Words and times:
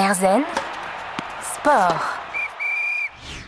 Erzen 0.00 0.40
Sport. 1.42 2.00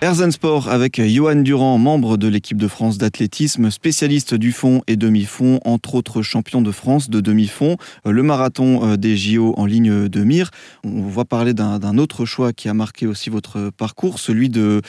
Erzen 0.02 0.31
Sport 0.31 0.69
avec 0.69 1.01
Johan 1.01 1.36
Durand, 1.36 1.78
membre 1.78 2.19
de 2.19 2.28
l'équipe 2.28 2.59
de 2.59 2.69
France 2.69 2.98
d'athlétisme, 2.98 3.71
spécialiste 3.71 4.35
du 4.35 4.53
fond 4.53 4.83
et 4.87 4.96
demi-fond, 4.96 5.61
entre 5.65 5.95
autres 5.95 6.21
champion 6.21 6.61
de 6.61 6.71
France 6.71 7.09
de 7.09 7.23
demi-fond, 7.23 7.79
le 8.04 8.23
marathon 8.23 8.87
euh, 8.87 8.96
des 8.99 9.17
JO 9.17 9.54
en 9.57 9.65
ligne 9.65 10.11
de 10.11 10.25
mire. 10.25 10.51
On 10.85 11.09
va 11.09 11.25
parler 11.25 11.54
d'un 11.54 11.96
autre 11.96 12.27
choix 12.27 12.53
qui 12.53 12.69
a 12.69 12.75
marqué 12.75 13.07
aussi 13.07 13.30
votre 13.30 13.71
parcours, 13.71 14.19
celui 14.19 14.50
de, 14.50 14.82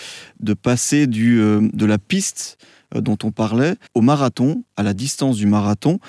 passer 0.61 1.07
euh, 1.07 1.69
de 1.71 1.85
la 1.85 1.97
piste 1.97 2.57
euh, 2.93 2.99
dont 2.99 3.17
on 3.23 3.31
parlait 3.31 3.75
au 3.93 4.01
marathon, 4.01 4.65
à 4.75 4.83
la 4.83 4.93
distance 4.93 5.37
du 5.37 5.47
marathon. 5.47 5.99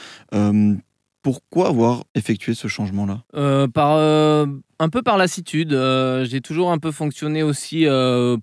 Pourquoi 1.25 1.69
avoir 1.69 2.05
effectué 2.15 2.53
ce 2.53 2.69
changement-là? 2.69 3.23
Euh, 3.35 3.67
euh, 3.79 4.47
un 4.79 4.89
peu 4.91 5.03
par 5.03 5.17
lassitude. 5.17 5.73
Euh, 5.73 6.27
j'ai 6.27 6.43
toujours 6.43 6.71
un 6.71 6.77
peu 6.77 6.93
fonctionné 6.93 7.43
aussi 7.43 7.87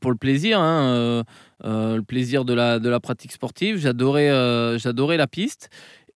pour 0.02 0.10
le 0.10 0.18
plaisir, 0.20 0.60
hein, 0.60 1.24
le 1.64 2.02
plaisir 2.02 2.44
de 2.44 2.56
la, 2.56 3.00
pratique 3.00 3.34
sportive. 3.34 3.78
J'adorais 3.78 5.18
la 5.18 5.28
piste. 5.28 5.70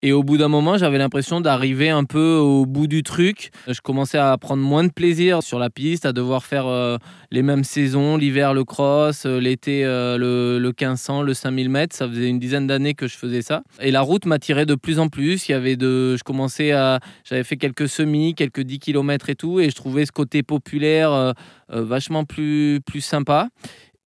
Et 0.06 0.12
au 0.12 0.22
bout 0.22 0.38
d'un 0.38 0.50
moment, 0.50 0.78
j'avais 0.78 1.00
l'impression 1.00 1.42
d'arriver 1.42 1.90
un 1.90 2.04
peu 2.04 2.36
au 2.36 2.68
bout 2.68 2.86
du 2.86 3.02
truc. 3.02 3.50
Je 3.68 3.82
commençais 3.82 4.20
à 4.20 4.38
prendre 4.38 4.62
moins 4.62 4.84
de 4.84 4.92
plaisir 4.92 5.42
sur 5.42 5.58
la 5.58 5.72
piste, 5.72 6.06
à 6.06 6.14
devoir 6.14 6.46
faire 6.46 6.68
euh, 6.68 7.00
les 7.32 7.42
mêmes 7.42 7.64
saisons, 7.64 8.16
l'hiver 8.16 8.54
le 8.54 8.64
cross, 8.66 9.26
euh, 9.26 9.40
l'été 9.40 9.84
euh, 9.84 10.20
le, 10.20 10.60
le 10.60 10.68
1500, 10.68 11.24
le 11.24 11.34
5000 11.34 11.70
mètres. 11.70 11.96
Ça 11.96 12.08
faisait 12.08 12.30
une 12.30 12.38
dizaine 12.38 12.68
d'années 12.68 12.94
que 12.94 13.08
je 13.08 13.18
faisais 13.18 13.42
ça. 13.42 13.64
Et 13.82 13.90
la 13.90 14.02
route 14.02 14.28
m'attirait 14.28 14.68
de 14.68 14.76
plus 14.76 15.00
en 15.00 15.08
plus. 15.08 15.50
Il 15.50 15.54
y 15.54 15.56
avait 15.56 15.76
de, 15.76 16.16
je 16.18 16.24
commençais 16.24 16.72
à, 16.72 17.00
j'avais 17.24 17.44
fait 17.44 17.58
quelques 17.58 17.90
semis, 17.90 18.36
quelques 18.36 18.62
10 18.62 18.78
km 18.78 19.32
et 19.32 19.36
tout, 19.36 19.60
et 19.60 19.72
je 19.72 19.76
trouvais 19.76 20.06
ce 20.06 20.12
côté 20.12 20.44
populaire 20.44 21.34
vachement 21.68 22.26
plus, 22.26 22.80
plus 22.86 23.02
sympa 23.02 23.50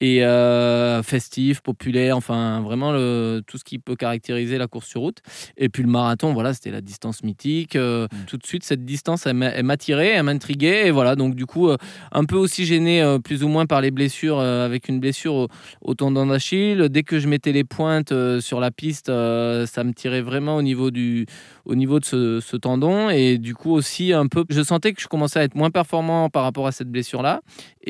et 0.01 0.23
euh, 0.23 1.03
festif, 1.03 1.61
populaire, 1.61 2.15
enfin 2.15 2.61
vraiment 2.61 2.91
le, 2.91 3.41
tout 3.45 3.57
ce 3.57 3.63
qui 3.63 3.79
peut 3.79 3.95
caractériser 3.95 4.57
la 4.57 4.67
course 4.67 4.87
sur 4.87 5.01
route. 5.01 5.19
Et 5.57 5.69
puis 5.69 5.83
le 5.83 5.89
marathon, 5.89 6.33
voilà, 6.33 6.53
c'était 6.53 6.71
la 6.71 6.81
distance 6.81 7.23
mythique. 7.23 7.75
Euh, 7.75 8.05
mm. 8.05 8.25
Tout 8.27 8.37
de 8.37 8.45
suite, 8.45 8.63
cette 8.63 8.85
distance, 8.85 9.25
elle 9.25 9.63
m'attirait, 9.63 10.09
elle 10.09 10.23
m'intriguait. 10.23 10.87
Et 10.87 10.91
voilà, 10.91 11.15
donc 11.15 11.35
du 11.35 11.45
coup, 11.45 11.67
euh, 11.67 11.77
un 12.11 12.25
peu 12.25 12.37
aussi 12.37 12.65
gêné 12.65 13.17
plus 13.23 13.43
ou 13.43 13.47
moins 13.47 13.65
par 13.65 13.81
les 13.81 13.91
blessures, 13.91 14.39
avec 14.39 14.87
une 14.87 14.99
blessure 14.99 15.33
au, 15.33 15.47
au 15.81 15.93
tendon 15.93 16.25
d'Achille. 16.27 16.87
Dès 16.89 17.03
que 17.03 17.19
je 17.19 17.27
mettais 17.27 17.51
les 17.51 17.63
pointes 17.63 18.13
sur 18.39 18.59
la 18.59 18.71
piste, 18.71 19.07
ça 19.07 19.83
me 19.83 19.91
tirait 19.93 20.21
vraiment 20.21 20.55
au 20.55 20.61
niveau, 20.61 20.91
du, 20.91 21.25
au 21.65 21.75
niveau 21.75 21.99
de 21.99 22.05
ce, 22.05 22.39
ce, 22.39 22.55
tendon. 22.55 23.09
Et 23.09 23.37
du 23.37 23.53
coup 23.53 23.71
aussi, 23.71 24.13
un 24.13 24.27
peu, 24.27 24.45
je 24.49 24.61
sentais 24.61 24.93
que 24.93 25.01
je 25.01 25.07
commençais 25.07 25.39
à 25.39 25.43
être 25.43 25.55
moins 25.55 25.71
performant 25.71 26.29
par 26.29 26.43
rapport 26.43 26.67
à 26.67 26.71
cette 26.71 26.89
blessure-là. 26.89 27.41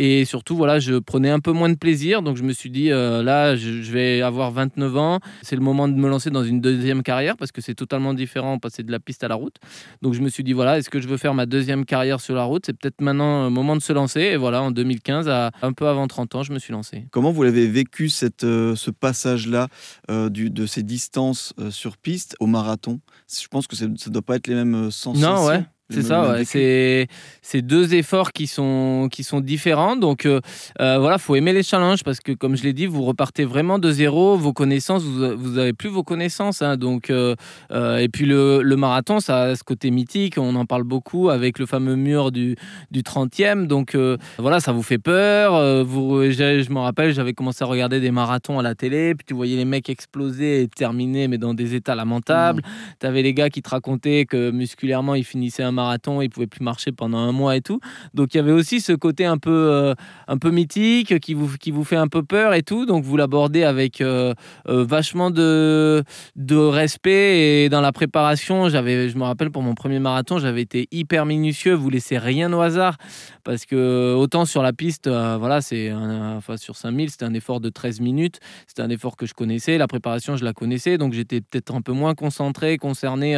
Et 0.01 0.23
surtout, 0.23 0.55
voilà, 0.55 0.79
je 0.79 0.95
prenais 0.95 1.29
un 1.29 1.41
peu 1.41 1.51
moins 1.51 1.67
de 1.67 1.75
plaisir 1.75 1.89
donc 2.21 2.37
je 2.37 2.43
me 2.43 2.53
suis 2.53 2.69
dit, 2.69 2.91
euh, 2.91 3.21
là, 3.21 3.55
je, 3.55 3.91
vais 3.91 4.21
avoir 4.21 4.51
29 4.51 4.97
ans. 4.97 5.19
C'est 5.41 5.55
le 5.55 5.61
moment 5.61 5.87
de 5.87 5.93
me 5.93 6.07
lancer 6.07 6.29
dans 6.29 6.43
une 6.43 6.61
deuxième 6.61 7.03
carrière 7.03 7.35
parce 7.37 7.51
que 7.51 7.61
c'est 7.61 7.75
totalement 7.75 8.13
différent, 8.13 8.59
passer 8.59 8.83
de 8.83 8.91
la 8.91 8.99
piste 8.99 9.23
à 9.23 9.27
la 9.27 9.35
route. 9.35 9.55
Donc 10.01 10.13
je 10.13 10.21
me 10.21 10.29
suis 10.29 10.43
dit, 10.43 10.53
voilà, 10.53 10.77
est-ce 10.77 10.89
que 10.89 10.99
je 10.99 11.07
veux 11.07 11.17
faire 11.17 11.33
ma 11.33 11.45
deuxième 11.45 11.85
carrière 11.85 12.21
sur 12.21 12.35
la 12.35 12.43
route? 12.43 12.63
C'est 12.65 12.77
peut-être 12.77 13.01
maintenant 13.01 13.45
le 13.45 13.49
moment 13.49 13.75
de 13.75 13.81
se 13.81 13.93
lancer. 13.93 14.21
Et 14.21 14.37
voilà, 14.37 14.61
en 14.61 14.71
2015, 14.71 15.27
à 15.27 15.51
un 15.61 15.73
peu 15.73 15.87
avant 15.87 16.07
30 16.07 16.35
ans, 16.35 16.43
je 16.43 16.53
me 16.53 16.59
suis 16.59 16.71
lancé. 16.71 17.05
Comment 17.11 17.31
vous 17.31 17.43
l'avez 17.43 17.67
vécu, 17.67 18.09
cette, 18.09 18.43
euh, 18.43 18.75
ce 18.75 18.91
passage-là 18.91 19.67
euh, 20.09 20.29
de 20.29 20.65
ces 20.65 20.83
distances 20.83 21.53
sur 21.71 21.97
piste 21.97 22.35
au 22.39 22.45
marathon? 22.47 22.99
Je 23.29 23.47
pense 23.47 23.67
que 23.67 23.75
ça 23.75 23.87
ne 23.87 24.09
doit 24.09 24.21
pas 24.21 24.37
être 24.37 24.47
les 24.47 24.55
mêmes 24.55 24.91
sensations. 24.91 25.33
Non, 25.35 25.45
ouais. 25.45 25.63
C'est 25.91 26.03
ça, 26.03 26.33
ouais. 26.33 26.45
c'est 26.45 27.07
c'est 27.41 27.63
deux 27.63 27.95
efforts 27.95 28.31
qui 28.31 28.45
sont 28.45 29.07
qui 29.11 29.23
sont 29.23 29.39
différents. 29.39 29.95
Donc 29.95 30.27
euh, 30.27 30.39
euh, 30.79 30.99
voilà, 30.99 31.17
faut 31.17 31.35
aimer 31.35 31.51
les 31.51 31.63
challenges 31.63 32.03
parce 32.03 32.19
que 32.19 32.31
comme 32.31 32.55
je 32.55 32.61
l'ai 32.63 32.73
dit, 32.73 32.85
vous 32.85 33.03
repartez 33.03 33.43
vraiment 33.43 33.79
de 33.79 33.91
zéro. 33.91 34.37
Vos 34.37 34.53
connaissances, 34.53 35.01
vous 35.01 35.35
vous 35.35 35.57
avez 35.57 35.73
plus 35.73 35.89
vos 35.89 36.03
connaissances. 36.03 36.61
Hein. 36.61 36.77
donc 36.77 37.09
euh, 37.09 37.35
euh, 37.71 37.97
et 37.97 38.07
puis 38.07 38.25
le, 38.25 38.61
le, 38.61 38.75
marathon, 38.75 39.19
ça 39.19 39.41
a 39.41 39.55
ce 39.55 39.63
côté 39.63 39.89
mythique. 39.89 40.37
On 40.37 40.55
en 40.55 40.65
parle 40.65 40.83
beaucoup 40.83 41.29
avec 41.29 41.57
le 41.57 41.65
fameux 41.65 41.95
mur 41.95 42.31
du 42.31 42.55
du 42.91 43.01
30e. 43.01 43.65
Donc 43.65 43.95
euh, 43.95 44.17
voilà, 44.37 44.59
ça 44.59 44.71
vous 44.71 44.83
fait 44.83 44.99
peur. 44.99 45.83
vous, 45.85 46.29
je, 46.31 46.71
me 46.71 46.79
rappelle, 46.79 47.13
j'avais 47.13 47.33
commencé 47.33 47.63
à 47.63 47.67
regarder 47.67 47.99
des 47.99 48.11
marathons 48.11 48.59
à 48.59 48.63
la 48.63 48.75
télé, 48.75 49.15
puis 49.15 49.25
tu 49.25 49.33
voyais 49.33 49.55
les 49.55 49.65
mecs 49.65 49.89
exploser 49.89 50.61
et 50.61 50.67
terminer, 50.67 51.27
mais 51.27 51.39
dans 51.39 51.55
des 51.55 51.73
états 51.73 51.95
lamentables. 51.95 52.61
Mmh. 52.61 52.95
Tu 52.99 53.07
avais 53.07 53.23
les 53.23 53.33
gars 53.33 53.49
qui 53.49 53.63
te 53.63 53.69
racontaient 53.69 54.25
que 54.25 54.51
musculairement 54.51 55.15
ils 55.15 55.23
finissaient 55.23 55.63
un 55.63 55.78
marathon, 55.79 56.21
il 56.21 56.29
pouvait 56.29 56.47
plus 56.47 56.63
marcher 56.63 56.91
pendant 56.91 57.19
un 57.19 57.31
mois 57.31 57.55
et 57.55 57.61
tout. 57.61 57.79
Donc 58.13 58.33
il 58.33 58.37
y 58.37 58.39
avait 58.39 58.51
aussi 58.51 58.81
ce 58.81 58.93
côté 58.93 59.25
un 59.25 59.37
peu, 59.37 59.51
euh, 59.51 59.93
un 60.27 60.37
peu 60.37 60.51
mythique 60.51 61.19
qui 61.19 61.33
vous, 61.33 61.57
qui 61.57 61.71
vous 61.71 61.83
fait 61.83 61.95
un 61.95 62.07
peu 62.07 62.23
peur 62.23 62.53
et 62.53 62.63
tout. 62.63 62.85
Donc 62.85 63.03
vous 63.03 63.15
l'abordez 63.15 63.63
avec 63.63 64.01
euh, 64.01 64.33
euh, 64.67 64.83
vachement 64.83 65.31
de, 65.31 66.03
de 66.35 66.55
respect 66.55 67.63
et 67.63 67.69
dans 67.69 67.81
la 67.81 67.91
préparation, 67.91 68.69
j'avais, 68.69 69.09
je 69.09 69.17
me 69.17 69.23
rappelle 69.23 69.51
pour 69.51 69.61
mon 69.61 69.73
premier 69.73 69.99
marathon, 69.99 70.37
j'avais 70.37 70.61
été 70.61 70.87
hyper 70.91 71.25
minutieux. 71.25 71.73
Vous 71.73 71.89
laissez 71.89 72.17
rien 72.17 72.51
au 72.51 72.59
hasard 72.59 72.97
parce 73.43 73.65
que 73.65 74.13
autant 74.15 74.45
sur 74.45 74.61
la 74.61 74.73
piste, 74.73 75.07
voilà, 75.07 75.61
c'est 75.61 75.91
enfin 75.93 76.57
sur 76.57 76.75
5000, 76.75 77.09
c'était 77.11 77.25
un 77.25 77.33
effort 77.33 77.59
de 77.59 77.69
13 77.69 78.01
minutes. 78.01 78.39
C'était 78.67 78.81
un 78.81 78.89
effort 78.89 79.15
que 79.15 79.25
je 79.25 79.33
connaissais. 79.33 79.77
La 79.77 79.87
préparation, 79.87 80.35
je 80.35 80.43
la 80.43 80.53
connaissais, 80.53 80.97
donc 80.97 81.13
j'étais 81.13 81.41
peut-être 81.41 81.73
un 81.73 81.81
peu 81.81 81.93
moins 81.93 82.15
concentré, 82.15 82.77
concerné 82.77 83.37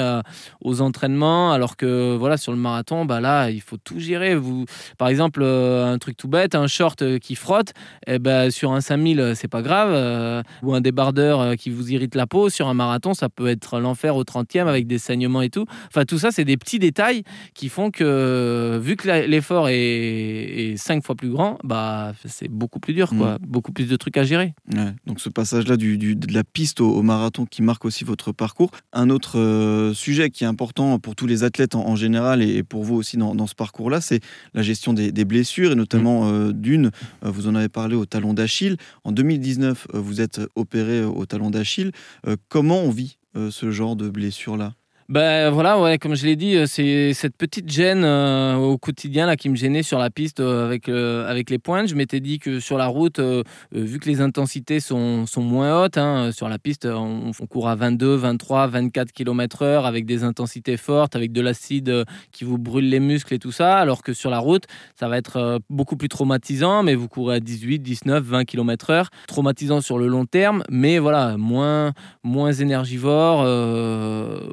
aux 0.61 0.81
entraînements, 0.81 1.51
alors 1.51 1.77
que 1.77 2.15
voilà 2.17 2.30
sur 2.37 2.51
le 2.51 2.57
marathon, 2.57 3.05
bah 3.05 3.19
là, 3.19 3.49
il 3.49 3.61
faut 3.61 3.77
tout 3.77 3.99
gérer. 3.99 4.35
Vous, 4.35 4.65
par 4.97 5.07
exemple, 5.07 5.41
euh, 5.43 5.91
un 5.91 5.97
truc 5.97 6.17
tout 6.17 6.27
bête, 6.27 6.55
un 6.55 6.67
short 6.67 7.01
euh, 7.01 7.17
qui 7.17 7.35
frotte, 7.35 7.69
et 8.07 8.15
eh 8.15 8.19
ben, 8.19 8.51
sur 8.51 8.71
un 8.71 8.81
5000, 8.81 9.19
euh, 9.19 9.35
c'est 9.35 9.47
pas 9.47 9.61
grave. 9.61 10.43
ou 10.63 10.73
un 10.73 10.81
débardeur 10.81 11.55
qui 11.55 11.69
vous 11.69 11.91
irrite 11.91 12.15
la 12.15 12.27
peau, 12.27 12.49
sur 12.49 12.67
un 12.67 12.73
marathon, 12.73 13.13
ça 13.13 13.29
peut 13.29 13.47
être 13.47 13.79
l'enfer 13.79 14.15
au 14.15 14.23
30e 14.23 14.67
avec 14.67 14.87
des 14.87 14.97
saignements 14.97 15.41
et 15.41 15.49
tout. 15.49 15.65
Enfin, 15.87 16.05
tout 16.05 16.17
ça, 16.17 16.31
c'est 16.31 16.45
des 16.45 16.57
petits 16.57 16.79
détails 16.79 17.23
qui 17.53 17.69
font 17.69 17.91
que, 17.91 18.79
vu 18.81 18.95
que 18.95 19.07
l'effort 19.27 19.69
est, 19.69 20.75
cinq 20.77 21.03
fois 21.03 21.15
plus 21.15 21.29
grand, 21.29 21.57
bah, 21.63 22.13
c'est 22.25 22.49
beaucoup 22.49 22.79
plus 22.79 22.93
dur, 22.93 23.09
quoi. 23.09 23.33
Mm. 23.33 23.37
Beaucoup 23.41 23.71
plus 23.71 23.87
de 23.87 23.95
trucs 23.95 24.17
à 24.17 24.23
gérer. 24.23 24.53
donc, 25.05 25.19
ce 25.19 25.29
passage-là 25.29 25.77
du, 25.77 25.97
de 25.97 26.33
la 26.33 26.43
piste 26.43 26.81
au, 26.81 27.01
marathon 27.01 27.45
qui 27.45 27.61
marque 27.61 27.85
aussi 27.85 28.03
votre 28.03 28.31
parcours. 28.31 28.71
Un 28.93 29.09
autre 29.09 29.91
sujet 29.93 30.29
qui 30.29 30.43
est 30.43 30.47
important 30.47 30.99
pour 30.99 31.15
tous 31.15 31.27
les 31.27 31.43
athlètes 31.43 31.75
en 31.75 31.95
général, 31.95 32.20
et 32.41 32.63
pour 32.63 32.83
vous 32.83 32.95
aussi 32.95 33.17
dans, 33.17 33.47
ce 33.47 33.55
parcours-là, 33.55 34.01
c'est 34.01 34.21
la 34.53 34.61
gestion 34.61 34.93
des, 34.93 35.25
blessures 35.25 35.71
et 35.71 35.75
notamment 35.75 36.25
mm. 36.25 36.33
euh, 36.33 36.53
d'une, 36.53 36.91
euh, 37.23 37.31
vous 37.31 37.47
en 37.47 37.55
avez 37.55 37.69
parlé 37.69 37.95
au 37.95 38.05
talon 38.05 38.33
d'Achille. 38.33 38.77
En 39.03 39.11
2019, 39.11 39.87
euh, 39.93 39.99
vous 39.99 40.21
êtes 40.21 40.41
opéré 40.55 41.03
au 41.03 41.25
talon 41.25 41.49
d'Achille. 41.49 41.91
comment 42.49 42.79
on 42.79 42.89
vit 42.89 43.17
ce 43.35 43.71
genre 43.71 43.95
de 43.95 44.09
blessure-là? 44.09 44.73
Ben 45.11 45.49
voilà, 45.49 45.77
ouais, 45.77 45.97
comme 45.97 46.15
je 46.15 46.25
l'ai 46.25 46.37
dit, 46.37 46.55
euh, 46.55 46.65
c'est 46.65 47.13
cette 47.13 47.35
petite 47.35 47.69
gêne 47.69 48.05
euh, 48.05 48.55
au 48.55 48.77
quotidien 48.77 49.25
là 49.25 49.35
qui 49.35 49.49
me 49.49 49.57
gênait 49.57 49.83
sur 49.83 49.99
la 49.99 50.09
piste 50.09 50.39
euh, 50.39 50.65
avec 50.65 50.87
avec 50.87 51.49
les 51.49 51.59
pointes. 51.59 51.89
Je 51.89 51.95
m'étais 51.95 52.21
dit 52.21 52.39
que 52.39 52.61
sur 52.61 52.77
la 52.77 52.87
route, 52.87 53.19
vu 53.73 53.99
que 53.99 54.07
les 54.07 54.21
intensités 54.21 54.79
sont, 54.79 55.25
sont 55.25 55.41
moins 55.41 55.83
hautes, 55.83 55.97
hein, 55.97 56.31
sur 56.31 56.47
la 56.47 56.57
piste, 56.59 56.85
on, 56.85 57.33
court 57.49 57.67
à 57.67 57.75
22, 57.75 58.15
23, 58.15 58.67
24 58.67 59.11
km/h 59.11 59.85
avec 59.85 60.05
des 60.05 60.23
intensités 60.23 60.77
fortes, 60.77 61.17
avec 61.17 61.33
de 61.33 61.41
l'acide 61.41 62.05
qui 62.31 62.45
vous 62.45 62.57
brûle 62.57 62.87
les 62.87 63.01
muscles 63.01 63.33
et 63.33 63.39
tout 63.39 63.51
ça, 63.51 63.79
alors 63.79 64.03
que 64.03 64.13
sur 64.13 64.29
la 64.29 64.39
route, 64.39 64.63
ça 64.97 65.09
va 65.09 65.17
être 65.17 65.59
beaucoup 65.69 65.97
plus 65.97 66.07
traumatisant, 66.07 66.83
mais 66.83 66.95
vous 66.95 67.09
courez 67.09 67.35
à 67.35 67.39
18, 67.41 67.79
19, 67.79 68.23
20 68.23 68.45
km/h, 68.45 69.07
traumatisant 69.27 69.81
sur 69.81 69.97
le 69.97 70.07
long 70.07 70.25
terme, 70.25 70.63
mais 70.69 70.99
voilà, 70.99 71.35
moins 71.35 71.91
moins 72.23 72.53
énergivore, 72.53 73.43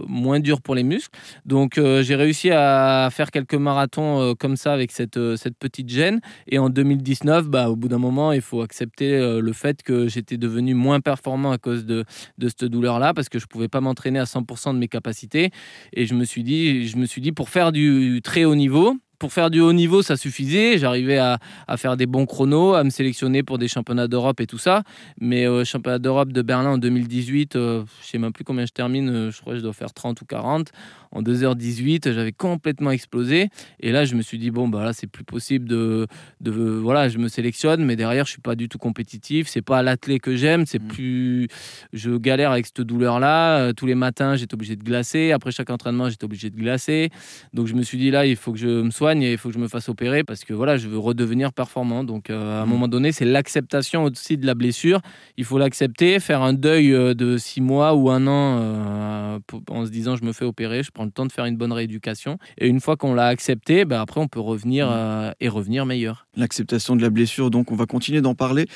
moins 0.08 0.40
pour 0.56 0.74
les 0.74 0.82
muscles. 0.82 1.18
Donc 1.44 1.78
euh, 1.78 2.02
j'ai 2.02 2.16
réussi 2.16 2.50
à 2.50 3.08
faire 3.12 3.30
quelques 3.30 3.54
marathons 3.54 4.20
euh, 4.20 4.34
comme 4.34 4.56
ça 4.56 4.72
avec 4.72 4.92
cette, 4.92 5.16
euh, 5.16 5.36
cette 5.36 5.56
petite 5.56 5.88
gêne. 5.88 6.20
Et 6.48 6.58
en 6.58 6.70
2019, 6.70 7.48
bah, 7.48 7.70
au 7.70 7.76
bout 7.76 7.88
d'un 7.88 7.98
moment, 7.98 8.32
il 8.32 8.40
faut 8.40 8.62
accepter 8.62 9.18
le 9.40 9.52
fait 9.52 9.82
que 9.82 10.08
j'étais 10.08 10.36
devenu 10.36 10.74
moins 10.74 11.00
performant 11.00 11.52
à 11.52 11.58
cause 11.58 11.84
de, 11.84 12.04
de 12.38 12.48
cette 12.48 12.64
douleur-là 12.64 13.14
parce 13.14 13.28
que 13.28 13.38
je 13.38 13.46
pouvais 13.46 13.68
pas 13.68 13.80
m'entraîner 13.80 14.18
à 14.18 14.24
100% 14.24 14.74
de 14.74 14.78
mes 14.78 14.88
capacités. 14.88 15.50
Et 15.92 16.06
je 16.06 16.14
me 16.14 16.24
suis 16.24 16.42
dit, 16.42 16.88
je 16.88 16.96
me 16.96 17.06
suis 17.06 17.20
dit 17.20 17.32
pour 17.32 17.48
faire 17.48 17.72
du 17.72 18.20
très 18.22 18.44
haut 18.44 18.54
niveau, 18.54 18.94
pour 19.18 19.32
faire 19.32 19.50
du 19.50 19.60
haut 19.60 19.72
niveau, 19.72 20.02
ça 20.02 20.16
suffisait. 20.16 20.78
J'arrivais 20.78 21.18
à, 21.18 21.38
faire 21.76 21.96
des 21.96 22.06
bons 22.06 22.26
chronos, 22.26 22.74
à 22.74 22.84
me 22.84 22.90
sélectionner 22.90 23.42
pour 23.42 23.58
des 23.58 23.68
championnats 23.68 24.08
d'Europe 24.08 24.40
et 24.40 24.46
tout 24.46 24.58
ça. 24.58 24.82
Mais 25.20 25.46
euh, 25.46 25.64
championnat 25.64 25.98
d'Europe 25.98 26.32
de 26.32 26.42
Berlin 26.42 26.70
en 26.70 26.78
2018, 26.78 27.56
euh, 27.56 27.84
je 28.02 28.06
sais 28.06 28.18
même 28.18 28.32
plus 28.32 28.44
combien 28.44 28.64
je 28.64 28.72
termine. 28.72 29.08
Euh, 29.08 29.30
je 29.30 29.40
crois 29.40 29.54
que 29.54 29.58
je 29.58 29.64
dois 29.64 29.72
faire 29.72 29.92
30 29.92 30.20
ou 30.22 30.24
40. 30.24 30.70
En 31.10 31.22
2h18, 31.22 32.12
j'avais 32.12 32.32
complètement 32.32 32.90
explosé. 32.90 33.48
Et 33.80 33.92
là, 33.92 34.04
je 34.04 34.14
me 34.14 34.22
suis 34.22 34.38
dit, 34.38 34.50
bon, 34.50 34.68
bah 34.68 34.84
là, 34.84 34.92
c'est 34.92 35.06
plus 35.06 35.24
possible 35.24 35.66
de, 35.66 36.06
de. 36.40 36.52
Voilà, 36.52 37.08
je 37.08 37.18
me 37.18 37.28
sélectionne, 37.28 37.84
mais 37.84 37.96
derrière, 37.96 38.26
je 38.26 38.32
suis 38.32 38.42
pas 38.42 38.54
du 38.54 38.68
tout 38.68 38.78
compétitif. 38.78 39.48
C'est 39.48 39.62
pas 39.62 39.82
l'athlète 39.82 40.20
que 40.20 40.36
j'aime. 40.36 40.66
C'est 40.66 40.82
mmh. 40.82 40.88
plus. 40.88 41.48
Je 41.92 42.16
galère 42.18 42.52
avec 42.52 42.66
cette 42.66 42.82
douleur-là. 42.82 43.72
tous 43.72 43.86
les 43.86 43.94
matins, 43.94 44.36
j'étais 44.36 44.54
obligé 44.54 44.76
de 44.76 44.84
glacer. 44.84 45.32
Après 45.32 45.50
chaque 45.50 45.70
entraînement, 45.70 46.10
j'étais 46.10 46.24
obligé 46.24 46.50
de 46.50 46.56
glacer. 46.56 47.10
Donc, 47.54 47.66
je 47.66 47.74
me 47.74 47.82
suis 47.82 47.98
dit, 47.98 48.10
là, 48.10 48.26
il 48.26 48.36
faut 48.36 48.52
que 48.52 48.58
je 48.58 48.82
me 48.82 48.90
soigne 48.90 49.07
et 49.16 49.32
il 49.32 49.38
faut 49.38 49.48
que 49.48 49.54
je 49.54 49.60
me 49.60 49.68
fasse 49.68 49.88
opérer 49.88 50.24
parce 50.24 50.44
que 50.44 50.52
voilà, 50.52 50.76
je 50.76 50.88
veux 50.88 50.98
redevenir 50.98 51.52
performant. 51.52 52.04
Donc 52.04 52.30
à 52.30 52.62
un 52.62 52.66
mm. 52.66 52.68
moment 52.68 52.88
donné, 52.88 53.12
c'est 53.12 53.24
l'acceptation 53.24 54.04
aussi 54.04 54.36
de 54.36 54.46
la 54.46 54.54
blessure. 54.54 55.00
Il 55.36 55.44
faut 55.44 55.58
l'accepter, 55.58 56.20
faire 56.20 56.42
un 56.42 56.52
deuil 56.52 56.90
de 56.90 57.36
six 57.38 57.60
mois 57.60 57.94
ou 57.94 58.10
un 58.10 58.26
an 58.26 59.40
en 59.70 59.86
se 59.86 59.90
disant 59.90 60.16
je 60.16 60.24
me 60.24 60.32
fais 60.32 60.44
opérer, 60.44 60.82
je 60.82 60.90
prends 60.90 61.04
le 61.04 61.10
temps 61.10 61.26
de 61.26 61.32
faire 61.32 61.44
une 61.44 61.56
bonne 61.56 61.72
rééducation. 61.72 62.38
Et 62.58 62.68
une 62.68 62.80
fois 62.80 62.96
qu'on 62.96 63.14
l'a 63.14 63.26
accepté, 63.26 63.84
ben 63.84 64.00
après 64.00 64.20
on 64.20 64.28
peut 64.28 64.40
revenir 64.40 64.88
mm. 64.88 65.34
et 65.40 65.48
revenir 65.48 65.86
meilleur. 65.86 66.26
L'acceptation 66.36 66.96
de 66.96 67.02
la 67.02 67.10
blessure, 67.10 67.50
donc 67.50 67.72
on 67.72 67.76
va 67.76 67.86
continuer 67.86 68.20
d'en 68.20 68.34
parler. 68.34 68.66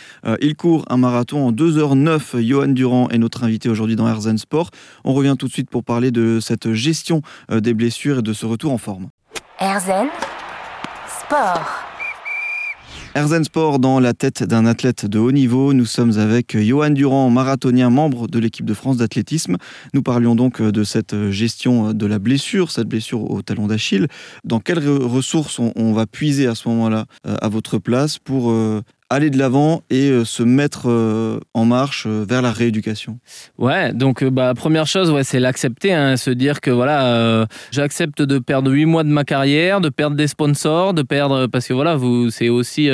il 0.41 0.57
court 0.57 0.85
un 0.89 0.97
marathon 0.97 1.47
en 1.47 1.53
2h09. 1.53 2.41
Johan 2.41 2.69
Durand 2.69 3.09
est 3.11 3.19
notre 3.19 3.45
invité 3.45 3.69
aujourd'hui 3.69 3.97
dans 3.97 4.09
Herzen 4.09 4.39
Sport. 4.39 4.71
On 5.05 5.13
revient 5.13 5.37
tout 5.39 5.47
de 5.47 5.53
suite 5.53 5.71
pour 5.71 5.85
parler 5.85 6.11
de 6.11 6.39
cette 6.41 6.73
gestion 6.73 7.23
des 7.51 7.75
blessures 7.75 8.19
et 8.19 8.23
de 8.23 8.33
ce 8.33 8.47
retour 8.47 8.73
en 8.73 8.79
forme. 8.79 9.09
Herzen 9.61 10.09
Sport. 11.21 11.83
Herzen 13.15 13.45
Sport 13.45 13.79
dans 13.79 14.01
la 14.01 14.15
tête 14.15 14.43
d'un 14.43 14.65
athlète 14.65 15.05
de 15.05 15.19
haut 15.19 15.33
niveau. 15.33 15.75
Nous 15.75 15.85
sommes 15.85 16.19
avec 16.19 16.57
Johan 16.57 16.91
Durand, 16.91 17.29
marathonien, 17.29 17.91
membre 17.91 18.27
de 18.27 18.39
l'équipe 18.39 18.65
de 18.65 18.75
France 18.75 18.97
d'athlétisme. 18.97 19.59
Nous 19.93 20.03
parlions 20.03 20.35
donc 20.35 20.63
de 20.63 20.85
cette 20.85 21.31
gestion 21.31 21.93
de 21.93 22.07
la 22.07 22.19
blessure, 22.19 22.71
cette 22.71 22.89
blessure 22.89 23.31
au 23.31 23.43
talon 23.43 23.67
d'Achille. 23.67 24.09
Dans 24.45 24.61
quelles 24.61 24.89
ressources 24.89 25.59
on, 25.59 25.93
va 25.93 26.07
puiser 26.07 26.47
à 26.47 26.55
ce 26.55 26.69
moment-là 26.71 27.05
euh, 27.27 27.37
à 27.43 27.49
votre 27.49 27.79
place 27.79 28.19
pour 28.19 28.51
euh, 28.51 28.81
aller 29.13 29.29
de 29.29 29.39
l'avant 29.39 29.83
et 29.91 30.09
euh, 30.09 30.25
se 30.25 30.43
mettre 30.43 30.89
euh, 30.89 31.39
en 31.53 31.67
marche 31.67 32.05
euh, 32.07 32.25
vers 32.27 32.41
la 32.41 32.51
rééducation. 32.51 33.19
Ouais, 33.59 33.93
donc 33.93 34.25
bah, 34.25 34.55
première 34.55 34.87
chose, 34.87 35.11
ouais, 35.11 35.23
c'est 35.23 35.39
l'accepter, 35.39 35.93
hein, 35.93 36.17
se 36.17 36.31
dire 36.31 36.61
que 36.61 36.71
voilà, 36.71 37.47
j'accepte 37.71 38.23
de 38.23 38.39
perdre 38.39 38.71
huit 38.71 38.87
mois 38.87 39.05
de 39.05 39.11
ma 39.11 39.25
carrière, 39.25 39.81
de 39.81 39.91
perdre 39.91 40.17
des 40.17 40.27
sponsors, 40.27 40.95
de 40.95 41.03
perdre 41.03 41.47
parce 41.47 41.69
que 41.69 41.75
voilà, 41.75 41.97
vous, 41.97 42.31
c'est 42.31 42.49
aussi 42.49 42.89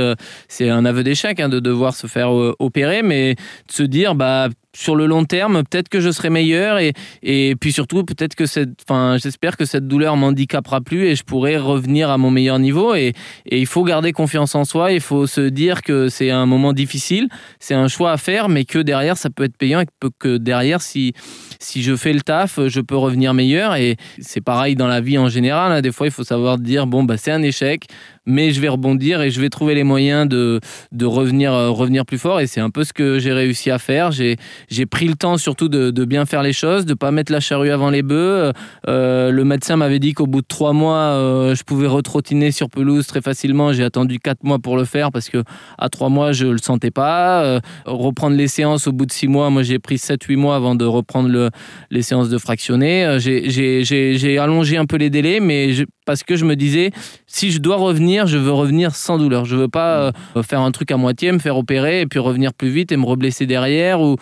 c'est 0.48 0.68
un 0.68 0.84
aveu 0.84 1.04
d'échec 1.04 1.38
hein, 1.40 1.48
de 1.48 1.60
devoir 1.60 1.94
se 1.94 2.06
faire 2.06 2.30
opérer, 2.58 3.02
mais 3.02 3.34
de 3.34 3.72
se 3.72 3.82
dire 3.82 4.14
bah 4.14 4.48
sur 4.78 4.94
le 4.94 5.06
long 5.06 5.24
terme, 5.24 5.64
peut-être 5.64 5.88
que 5.88 5.98
je 5.98 6.08
serai 6.10 6.30
meilleur 6.30 6.78
et, 6.78 7.56
puis 7.60 7.72
surtout, 7.72 8.04
peut-être 8.04 8.36
que 8.36 8.46
cette, 8.46 8.70
enfin, 8.88 9.16
j'espère 9.20 9.56
que 9.56 9.64
cette 9.64 9.88
douleur 9.88 10.16
m'handicapera 10.16 10.80
plus 10.80 11.06
et 11.06 11.16
je 11.16 11.24
pourrai 11.24 11.56
revenir 11.56 12.10
à 12.10 12.16
mon 12.16 12.30
meilleur 12.30 12.60
niveau. 12.60 12.94
Et, 12.94 13.12
et, 13.46 13.58
il 13.58 13.66
faut 13.66 13.82
garder 13.82 14.12
confiance 14.12 14.54
en 14.54 14.64
soi. 14.64 14.92
Il 14.92 15.00
faut 15.00 15.26
se 15.26 15.40
dire 15.40 15.82
que 15.82 16.08
c'est 16.08 16.30
un 16.30 16.46
moment 16.46 16.72
difficile, 16.72 17.28
c'est 17.58 17.74
un 17.74 17.88
choix 17.88 18.12
à 18.12 18.18
faire, 18.18 18.48
mais 18.48 18.64
que 18.64 18.78
derrière, 18.78 19.16
ça 19.16 19.30
peut 19.30 19.42
être 19.42 19.56
payant 19.56 19.80
et 19.80 19.86
que 20.20 20.36
derrière, 20.36 20.80
si, 20.80 21.12
si 21.58 21.82
je 21.82 21.96
fais 21.96 22.12
le 22.12 22.20
taf, 22.20 22.60
je 22.68 22.80
peux 22.80 22.96
revenir 22.96 23.34
meilleur. 23.34 23.74
Et 23.74 23.96
c'est 24.20 24.40
pareil 24.40 24.76
dans 24.76 24.86
la 24.86 25.00
vie 25.00 25.18
en 25.18 25.28
général. 25.28 25.72
Hein. 25.72 25.80
Des 25.80 25.90
fois, 25.90 26.06
il 26.06 26.12
faut 26.12 26.24
savoir 26.24 26.56
dire, 26.56 26.86
bon, 26.86 27.02
bah, 27.02 27.16
c'est 27.16 27.32
un 27.32 27.42
échec 27.42 27.88
mais 28.28 28.52
je 28.52 28.60
vais 28.60 28.68
rebondir 28.68 29.22
et 29.22 29.30
je 29.30 29.40
vais 29.40 29.48
trouver 29.48 29.74
les 29.74 29.84
moyens 29.84 30.28
de, 30.28 30.60
de 30.92 31.06
revenir, 31.06 31.52
euh, 31.52 31.70
revenir 31.70 32.04
plus 32.04 32.18
fort. 32.18 32.40
Et 32.40 32.46
c'est 32.46 32.60
un 32.60 32.70
peu 32.70 32.84
ce 32.84 32.92
que 32.92 33.18
j'ai 33.18 33.32
réussi 33.32 33.70
à 33.70 33.78
faire. 33.78 34.12
J'ai, 34.12 34.36
j'ai 34.68 34.86
pris 34.86 35.08
le 35.08 35.14
temps 35.14 35.38
surtout 35.38 35.68
de, 35.68 35.90
de, 35.90 36.04
bien 36.04 36.26
faire 36.26 36.42
les 36.42 36.52
choses, 36.52 36.84
de 36.84 36.94
pas 36.94 37.10
mettre 37.10 37.32
la 37.32 37.40
charrue 37.40 37.70
avant 37.70 37.90
les 37.90 38.02
bœufs. 38.02 38.52
Euh, 38.86 39.30
le 39.30 39.44
médecin 39.44 39.76
m'avait 39.76 39.98
dit 39.98 40.12
qu'au 40.12 40.26
bout 40.26 40.42
de 40.42 40.46
trois 40.46 40.74
mois, 40.74 40.98
euh, 40.98 41.54
je 41.54 41.64
pouvais 41.64 41.86
retrottiner 41.86 42.50
sur 42.50 42.68
pelouse 42.68 43.06
très 43.06 43.22
facilement. 43.22 43.72
J'ai 43.72 43.84
attendu 43.84 44.18
quatre 44.18 44.44
mois 44.44 44.58
pour 44.58 44.76
le 44.76 44.84
faire 44.84 45.10
parce 45.10 45.30
que 45.30 45.42
à 45.78 45.88
trois 45.88 46.10
mois, 46.10 46.32
je 46.32 46.46
le 46.46 46.58
sentais 46.58 46.90
pas. 46.90 47.60
reprendre 47.86 48.36
les 48.36 48.48
séances 48.48 48.86
au 48.86 48.92
bout 48.92 49.06
de 49.06 49.12
six 49.12 49.26
mois, 49.26 49.48
moi 49.48 49.62
j'ai 49.62 49.78
pris 49.78 49.96
sept, 49.96 50.22
huit 50.24 50.36
mois 50.36 50.56
avant 50.56 50.74
de 50.74 50.84
reprendre 50.84 51.30
le, 51.30 51.48
les 51.90 52.02
séances 52.02 52.28
de 52.28 52.36
fractionné. 52.36 53.16
J'ai, 53.18 53.48
j'ai, 53.48 53.84
j'ai, 53.84 54.38
allongé 54.38 54.76
un 54.76 54.84
peu 54.84 54.96
les 54.96 55.08
délais, 55.10 55.40
mais 55.40 55.72
parce 56.08 56.22
que 56.22 56.36
je 56.36 56.46
me 56.46 56.56
disais, 56.56 56.90
si 57.26 57.50
je 57.50 57.58
dois 57.58 57.76
revenir, 57.76 58.26
je 58.26 58.38
veux 58.38 58.50
revenir 58.50 58.94
sans 58.94 59.18
douleur. 59.18 59.44
Je 59.44 59.56
veux 59.56 59.68
pas 59.68 60.14
euh, 60.36 60.42
faire 60.42 60.62
un 60.62 60.70
truc 60.70 60.90
à 60.90 60.96
moitié, 60.96 61.32
me 61.32 61.38
faire 61.38 61.58
opérer 61.58 62.00
et 62.00 62.06
puis 62.06 62.18
revenir 62.18 62.54
plus 62.54 62.70
vite 62.70 62.92
et 62.92 62.96
me 62.96 63.04
reblesser 63.04 63.44
derrière 63.44 64.00
ou 64.00 64.16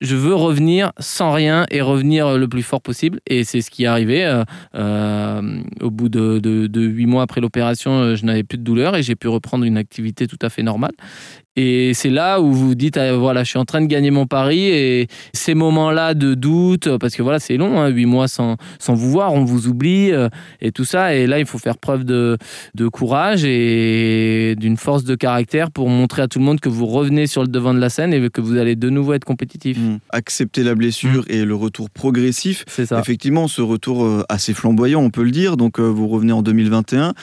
je 0.00 0.16
veux 0.16 0.34
revenir 0.34 0.90
sans 0.98 1.30
rien 1.30 1.64
et 1.70 1.80
revenir 1.80 2.36
le 2.36 2.48
plus 2.48 2.64
fort 2.64 2.82
possible. 2.82 3.20
Et 3.28 3.44
c'est 3.44 3.60
ce 3.60 3.70
qui 3.70 3.84
est 3.84 3.86
arrivé. 3.86 4.24
Euh, 4.24 4.42
euh, 4.74 5.60
au 5.80 5.92
bout 5.92 6.08
de, 6.08 6.40
huit 6.74 7.06
mois 7.06 7.22
après 7.22 7.40
l'opération, 7.40 8.16
je 8.16 8.24
n'avais 8.24 8.42
plus 8.42 8.58
de 8.58 8.64
douleur 8.64 8.96
et 8.96 9.04
j'ai 9.04 9.14
pu 9.14 9.28
reprendre 9.28 9.64
une 9.64 9.76
activité 9.76 10.26
tout 10.26 10.38
à 10.42 10.48
fait 10.48 10.64
normale. 10.64 10.94
Et 11.60 11.92
c'est 11.92 12.10
là 12.10 12.40
où 12.40 12.52
vous 12.52 12.76
dites, 12.76 12.96
ah, 12.96 13.16
voilà, 13.16 13.42
je 13.42 13.48
suis 13.48 13.58
en 13.58 13.64
train 13.64 13.80
de 13.80 13.86
gagner 13.86 14.12
mon 14.12 14.28
pari. 14.28 14.68
Et 14.68 15.08
ces 15.32 15.54
moments-là 15.54 16.14
de 16.14 16.34
doute, 16.34 16.96
parce 16.98 17.16
que 17.16 17.22
voilà, 17.24 17.40
c'est 17.40 17.56
long, 17.56 17.80
hein, 17.80 17.88
huit 17.88 18.06
mois 18.06 18.28
sans, 18.28 18.56
sans 18.78 18.94
vous 18.94 19.10
voir, 19.10 19.32
on 19.32 19.42
vous 19.42 19.66
oublie 19.66 20.12
euh, 20.12 20.28
et 20.60 20.70
tout 20.70 20.84
ça. 20.84 21.16
Et 21.16 21.26
là, 21.26 21.40
il 21.40 21.46
faut 21.46 21.58
faire 21.58 21.76
preuve 21.76 22.04
de, 22.04 22.38
de 22.76 22.86
courage 22.86 23.44
et 23.44 24.54
d'une 24.56 24.76
force 24.76 25.02
de 25.02 25.16
caractère 25.16 25.72
pour 25.72 25.88
montrer 25.88 26.22
à 26.22 26.28
tout 26.28 26.38
le 26.38 26.44
monde 26.44 26.60
que 26.60 26.68
vous 26.68 26.86
revenez 26.86 27.26
sur 27.26 27.42
le 27.42 27.48
devant 27.48 27.74
de 27.74 27.80
la 27.80 27.88
scène 27.88 28.14
et 28.14 28.30
que 28.30 28.40
vous 28.40 28.56
allez 28.56 28.76
de 28.76 28.88
nouveau 28.88 29.14
être 29.14 29.24
compétitif. 29.24 29.78
Mmh. 29.78 29.98
Accepter 30.10 30.62
la 30.62 30.76
blessure 30.76 31.22
mmh. 31.22 31.32
et 31.32 31.44
le 31.44 31.56
retour 31.56 31.90
progressif. 31.90 32.66
C'est 32.68 32.86
ça. 32.86 33.00
Effectivement, 33.00 33.48
ce 33.48 33.62
retour 33.62 34.04
euh, 34.04 34.22
assez 34.28 34.54
flamboyant, 34.54 35.00
on 35.00 35.10
peut 35.10 35.24
le 35.24 35.32
dire. 35.32 35.56
Donc, 35.56 35.80
euh, 35.80 35.82
vous 35.82 36.06
revenez 36.06 36.32
en 36.32 36.42
2021 36.42 37.14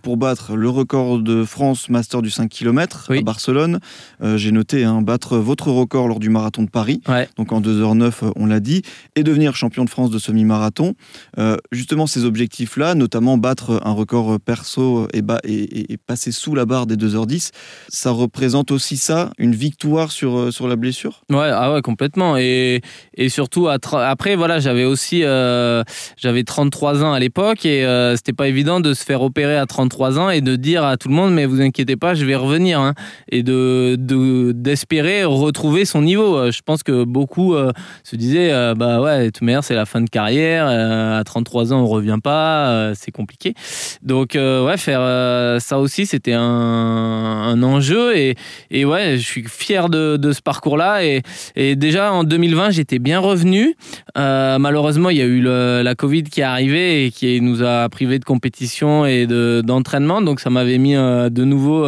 pour 0.00 0.16
battre 0.16 0.56
le 0.56 0.70
record 0.70 1.18
de 1.18 1.44
France 1.44 1.90
Master 1.90 2.22
du 2.22 2.30
5 2.30 2.48
km 2.48 3.10
à 3.10 3.20
Barcelone. 3.20 3.80
Euh, 4.22 4.36
j'ai 4.36 4.52
noté 4.52 4.84
hein, 4.84 5.02
battre 5.02 5.38
votre 5.38 5.70
record 5.70 6.08
lors 6.08 6.18
du 6.18 6.28
marathon 6.28 6.62
de 6.62 6.70
Paris, 6.70 7.00
donc 7.36 7.52
en 7.52 7.60
2h09, 7.60 8.04
euh, 8.04 8.30
on 8.36 8.46
l'a 8.46 8.60
dit, 8.60 8.82
et 9.16 9.22
devenir 9.22 9.54
champion 9.54 9.84
de 9.84 9.90
France 9.90 10.10
de 10.10 10.18
semi-marathon. 10.18 10.94
Euh, 11.38 11.56
justement, 11.70 12.06
ces 12.06 12.24
objectifs-là, 12.24 12.94
notamment 12.94 13.38
battre 13.38 13.80
un 13.84 13.92
record 13.92 14.38
perso 14.40 15.08
et, 15.12 15.22
et, 15.44 15.96
passer 15.96 16.32
sous 16.32 16.54
la 16.54 16.66
barre 16.66 16.86
des 16.86 16.96
2h10, 16.96 17.50
ça 17.88 18.10
représente 18.10 18.70
aussi 18.70 18.96
ça, 18.96 19.30
une 19.38 19.54
victoire 19.54 20.10
sur, 20.10 20.52
sur 20.52 20.68
la 20.68 20.76
blessure? 20.76 21.22
Ouais, 21.30 21.50
ah 21.52 21.72
ouais, 21.72 21.82
complètement. 21.82 22.36
Et, 22.36 22.80
et 23.14 23.28
surtout, 23.28 23.68
après, 23.68 24.36
voilà, 24.36 24.58
j'avais 24.58 24.84
aussi 24.84 25.22
j'avais 25.22 26.44
33 26.44 27.04
ans 27.04 27.12
à 27.12 27.20
l'époque 27.20 27.64
et 27.64 27.86
c'était 28.16 28.32
pas 28.32 28.48
évident 28.48 28.80
de 28.80 28.94
se 28.94 29.04
faire 29.04 29.22
opérer 29.22 29.56
à 29.56 29.66
33 29.66 30.18
ans 30.18 30.30
et 30.30 30.40
de 30.40 30.56
dire 30.56 30.84
à 30.84 30.96
tout 30.96 31.08
le 31.08 31.14
monde, 31.14 31.32
mais 31.32 31.46
vous 31.46 31.60
inquiétez 31.60 31.96
pas, 31.96 32.14
je 32.14 32.24
vais 32.24 32.36
revenir. 32.36 32.62
Hein. 32.80 32.94
et 33.28 33.42
de 33.42 33.52
d'espérer 33.96 35.24
retrouver 35.24 35.84
son 35.84 36.02
niveau. 36.02 36.36
Euh, 36.36 36.50
je 36.50 36.60
pense 36.64 36.82
que 36.82 37.04
beaucoup 37.04 37.54
euh, 37.54 37.72
se 38.04 38.16
disaient 38.16 38.52
euh, 38.52 38.74
bah 38.74 39.00
ouais, 39.00 39.26
de 39.26 39.30
toute 39.30 39.48
c'est 39.62 39.74
la 39.74 39.86
fin 39.86 40.00
de 40.00 40.08
carrière. 40.08 40.66
à 40.66 41.22
33 41.24 41.72
ans, 41.72 41.82
on 41.82 41.86
revient 41.86 42.18
pas. 42.22 42.92
c'est 42.94 43.10
compliqué. 43.10 43.54
Donc, 44.02 44.32
ouais, 44.34 44.76
faire 44.76 45.60
ça 45.60 45.78
aussi, 45.78 46.06
c'était 46.06 46.32
un, 46.32 47.62
enjeu. 47.62 48.16
Et, 48.16 48.34
et, 48.70 48.84
ouais, 48.84 49.16
je 49.18 49.24
suis 49.24 49.44
fier 49.46 49.88
de, 49.88 50.32
ce 50.32 50.40
parcours-là. 50.40 51.04
Et, 51.04 51.22
et, 51.56 51.76
déjà, 51.76 52.12
en 52.12 52.24
2020, 52.24 52.70
j'étais 52.70 52.98
bien 52.98 53.18
revenu. 53.18 53.74
malheureusement, 54.16 55.10
il 55.10 55.18
y 55.18 55.22
a 55.22 55.26
eu 55.26 55.40
la 55.42 55.94
Covid 55.94 56.24
qui 56.24 56.40
est 56.40 56.44
arrivée 56.44 57.06
et 57.06 57.10
qui 57.10 57.40
nous 57.40 57.62
a 57.62 57.88
privé 57.88 58.18
de 58.18 58.24
compétition 58.24 59.04
et 59.06 59.26
d'entraînement. 59.26 60.22
Donc, 60.22 60.40
ça 60.40 60.50
m'avait 60.50 60.78
mis 60.78 60.94
de 60.94 61.44
nouveau. 61.44 61.86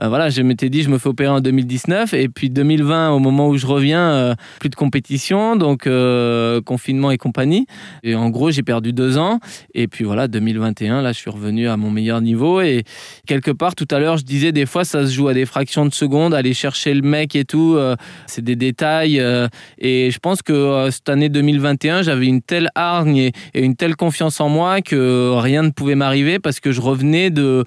voilà, 0.00 0.30
je 0.30 0.42
m'étais 0.42 0.70
dit, 0.70 0.82
je 0.82 0.90
me 0.90 0.98
fais 0.98 1.08
opérer 1.08 1.21
en 1.26 1.40
2019 1.40 2.14
et 2.14 2.28
puis 2.28 2.50
2020 2.50 3.10
au 3.10 3.18
moment 3.18 3.48
où 3.48 3.56
je 3.56 3.66
reviens 3.66 4.12
euh, 4.12 4.34
plus 4.60 4.68
de 4.68 4.74
compétition 4.74 5.56
donc 5.56 5.86
euh, 5.86 6.60
confinement 6.60 7.10
et 7.10 7.18
compagnie. 7.18 7.66
Et 8.02 8.14
en 8.14 8.30
gros 8.30 8.50
j'ai 8.50 8.62
perdu 8.62 8.92
deux 8.92 9.18
ans. 9.18 9.40
Et 9.74 9.88
puis 9.88 10.04
voilà 10.04 10.28
2021 10.28 11.02
là 11.02 11.12
je 11.12 11.18
suis 11.18 11.30
revenu 11.30 11.68
à 11.68 11.76
mon 11.76 11.90
meilleur 11.90 12.20
niveau. 12.20 12.60
Et 12.60 12.84
quelque 13.26 13.50
part 13.50 13.74
tout 13.74 13.88
à 13.90 13.98
l'heure 13.98 14.16
je 14.16 14.24
disais 14.24 14.52
des 14.52 14.66
fois 14.66 14.84
ça 14.84 15.06
se 15.06 15.12
joue 15.12 15.28
à 15.28 15.34
des 15.34 15.46
fractions 15.46 15.86
de 15.86 15.94
secondes 15.94 16.34
aller 16.34 16.54
chercher 16.54 16.94
le 16.94 17.02
mec 17.02 17.36
et 17.36 17.44
tout 17.44 17.74
euh, 17.76 17.96
c'est 18.26 18.44
des 18.44 18.56
détails 18.56 19.22
et 19.78 20.10
je 20.10 20.18
pense 20.18 20.42
que 20.42 20.88
cette 20.90 21.08
année 21.08 21.28
2021 21.28 22.02
j'avais 22.02 22.26
une 22.26 22.42
telle 22.42 22.68
hargne 22.74 23.16
et, 23.16 23.32
et 23.54 23.62
une 23.62 23.76
telle 23.76 23.96
confiance 23.96 24.40
en 24.40 24.48
moi 24.48 24.80
que 24.80 25.38
rien 25.38 25.62
ne 25.62 25.70
pouvait 25.70 25.94
m'arriver 25.94 26.38
parce 26.38 26.60
que 26.60 26.72
je 26.72 26.80
revenais 26.80 27.30
de 27.30 27.64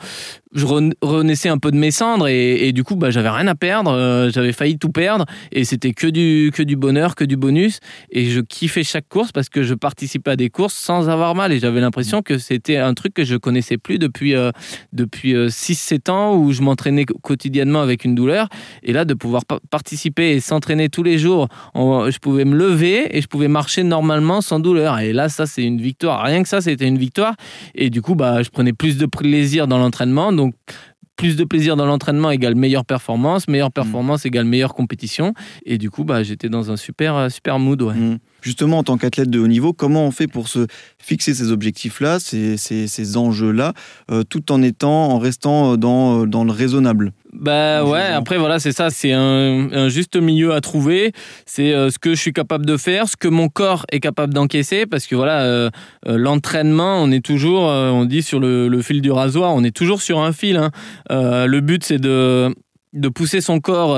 je 0.53 0.65
renaissais 1.01 1.49
un 1.49 1.57
peu 1.57 1.71
de 1.71 1.77
mes 1.77 1.91
cendres 1.91 2.27
et, 2.27 2.71
du 2.71 2.83
coup 2.83 2.95
bah, 2.95 3.09
j'avais 3.09 3.29
rien 3.29 3.47
à 3.47 3.55
perdre, 3.55 3.91
euh, 3.91 4.29
j'avais 4.29 4.53
failli 4.53 4.77
tout 4.77 4.89
perdre 4.89 5.25
et 5.51 5.65
c'était 5.65 5.93
que 5.93 6.07
du, 6.07 6.51
que 6.53 6.63
du 6.63 6.75
bonheur, 6.75 7.15
que 7.15 7.23
du 7.23 7.35
bonus. 7.35 7.79
Et 8.09 8.25
je 8.25 8.41
kiffais 8.41 8.83
chaque 8.83 9.07
course 9.09 9.31
parce 9.31 9.49
que 9.49 9.63
je 9.63 9.73
participais 9.73 10.31
à 10.31 10.35
des 10.35 10.49
courses 10.49 10.75
sans 10.75 11.09
avoir 11.09 11.35
mal 11.35 11.51
et 11.51 11.59
j'avais 11.59 11.81
l'impression 11.81 12.21
que 12.21 12.37
c'était 12.37 12.77
un 12.77 12.93
truc 12.93 13.13
que 13.13 13.25
je 13.25 13.35
connaissais 13.35 13.77
plus 13.77 13.99
depuis, 13.99 14.35
euh, 14.35 14.51
depuis 14.93 15.33
6-7 15.33 16.09
euh, 16.09 16.11
ans 16.11 16.35
où 16.35 16.51
je 16.51 16.61
m'entraînais 16.61 17.05
quotidiennement 17.05 17.81
avec 17.81 18.05
une 18.05 18.15
douleur. 18.15 18.47
Et 18.83 18.93
là 18.93 19.03
de 19.05 19.13
pouvoir 19.13 19.43
participer 19.69 20.31
et 20.31 20.39
s'entraîner 20.39 20.89
tous 20.89 21.03
les 21.03 21.17
jours, 21.17 21.47
je 21.75 22.17
pouvais 22.19 22.45
me 22.45 22.55
lever 22.55 23.17
et 23.17 23.21
je 23.21 23.27
pouvais 23.27 23.47
marcher 23.47 23.83
normalement 23.83 24.41
sans 24.41 24.59
douleur. 24.59 24.99
Et 24.99 25.11
là 25.11 25.29
ça 25.29 25.45
c'est 25.45 25.63
une 25.63 25.81
victoire, 25.81 26.23
rien 26.23 26.43
que 26.43 26.49
ça 26.49 26.61
c'était 26.61 26.87
une 26.87 26.97
victoire. 26.97 27.35
Et 27.73 27.89
du 27.89 28.01
coup 28.01 28.15
bah, 28.15 28.41
je 28.41 28.49
prenais 28.49 28.73
plus 28.73 28.97
de 28.97 29.05
plaisir 29.05 29.67
dans 29.67 29.77
l'entraînement 29.77 30.31
plus 31.15 31.37
de 31.37 31.45
plaisir 31.45 31.75
dans 31.75 31.85
l'entraînement 31.85 32.29
égale 32.29 32.55
meilleure 32.55 32.85
performance, 32.85 33.47
meilleure 33.47 33.69
mm. 33.69 33.73
performance 33.73 34.25
égale 34.25 34.45
meilleure 34.45 34.73
compétition. 34.73 35.33
Et 35.65 35.77
du 35.77 35.89
coup, 35.89 36.03
bah, 36.03 36.23
j'étais 36.23 36.49
dans 36.49 36.71
un 36.71 36.77
super, 36.77 37.31
super 37.31 37.59
mood. 37.59 37.81
Ouais. 37.81 37.95
Mm 37.95 38.19
Justement, 38.45 38.77
en 38.77 38.83
tant 38.83 38.97
qu'athlète 38.97 39.29
de 39.29 39.39
haut 39.39 39.47
niveau, 39.47 39.73
comment 39.73 40.05
on 40.05 40.11
fait 40.11 40.27
pour 40.27 40.47
se 40.47 40.67
fixer 40.99 41.33
ces 41.33 41.51
objectifs-là, 41.51 42.19
ces, 42.19 42.57
ces, 42.57 43.17
enjeux-là, 43.17 43.73
tout 44.29 44.51
en 44.51 44.61
étant, 44.61 45.09
en 45.09 45.17
restant 45.17 45.77
dans, 45.77 46.27
dans 46.27 46.43
le 46.43 46.51
raisonnable? 46.51 47.11
Bah 47.39 47.83
ouais, 47.83 48.01
après 48.01 48.37
voilà, 48.37 48.59
c'est 48.59 48.71
ça, 48.71 48.89
c'est 48.89 49.11
un, 49.11 49.89
juste 49.89 50.15
milieu 50.15 50.53
à 50.53 50.61
trouver. 50.61 51.11
C'est 51.45 51.73
euh, 51.73 51.89
ce 51.89 51.99
que 51.99 52.11
je 52.15 52.19
suis 52.21 52.31
capable 52.31 52.65
de 52.65 52.77
faire, 52.77 53.09
ce 53.09 53.17
que 53.17 53.27
mon 53.27 53.49
corps 53.49 53.85
est 53.91 53.99
capable 53.99 54.33
d'encaisser, 54.33 54.85
parce 54.85 55.05
que 55.05 55.15
voilà, 55.15 55.41
euh, 55.41 55.69
euh, 56.07 56.17
l'entraînement, 56.17 57.01
on 57.03 57.11
est 57.11 57.23
toujours, 57.23 57.63
on 57.63 58.05
dit 58.05 58.21
sur 58.21 58.39
le, 58.39 58.81
fil 58.81 59.01
du 59.01 59.11
rasoir, 59.11 59.53
on 59.53 59.63
est 59.63 59.75
toujours 59.75 60.01
sur 60.01 60.19
un 60.19 60.31
fil. 60.31 60.57
Hein. 60.57 60.71
le 61.09 61.59
but, 61.59 61.83
c'est 61.83 61.99
de, 61.99 62.53
de 62.93 63.09
pousser 63.09 63.41
son 63.41 63.59
corps 63.59 63.97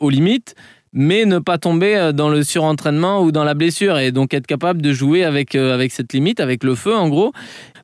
aux 0.00 0.10
limites 0.10 0.54
mais 0.92 1.24
ne 1.24 1.38
pas 1.38 1.58
tomber 1.58 2.12
dans 2.14 2.28
le 2.28 2.42
surentraînement 2.42 3.22
ou 3.22 3.32
dans 3.32 3.44
la 3.44 3.54
blessure 3.54 3.98
et 3.98 4.12
donc 4.12 4.34
être 4.34 4.46
capable 4.46 4.82
de 4.82 4.92
jouer 4.92 5.24
avec, 5.24 5.54
avec 5.54 5.92
cette 5.92 6.12
limite, 6.12 6.40
avec 6.40 6.64
le 6.64 6.74
feu 6.74 6.94
en 6.94 7.08
gros 7.08 7.32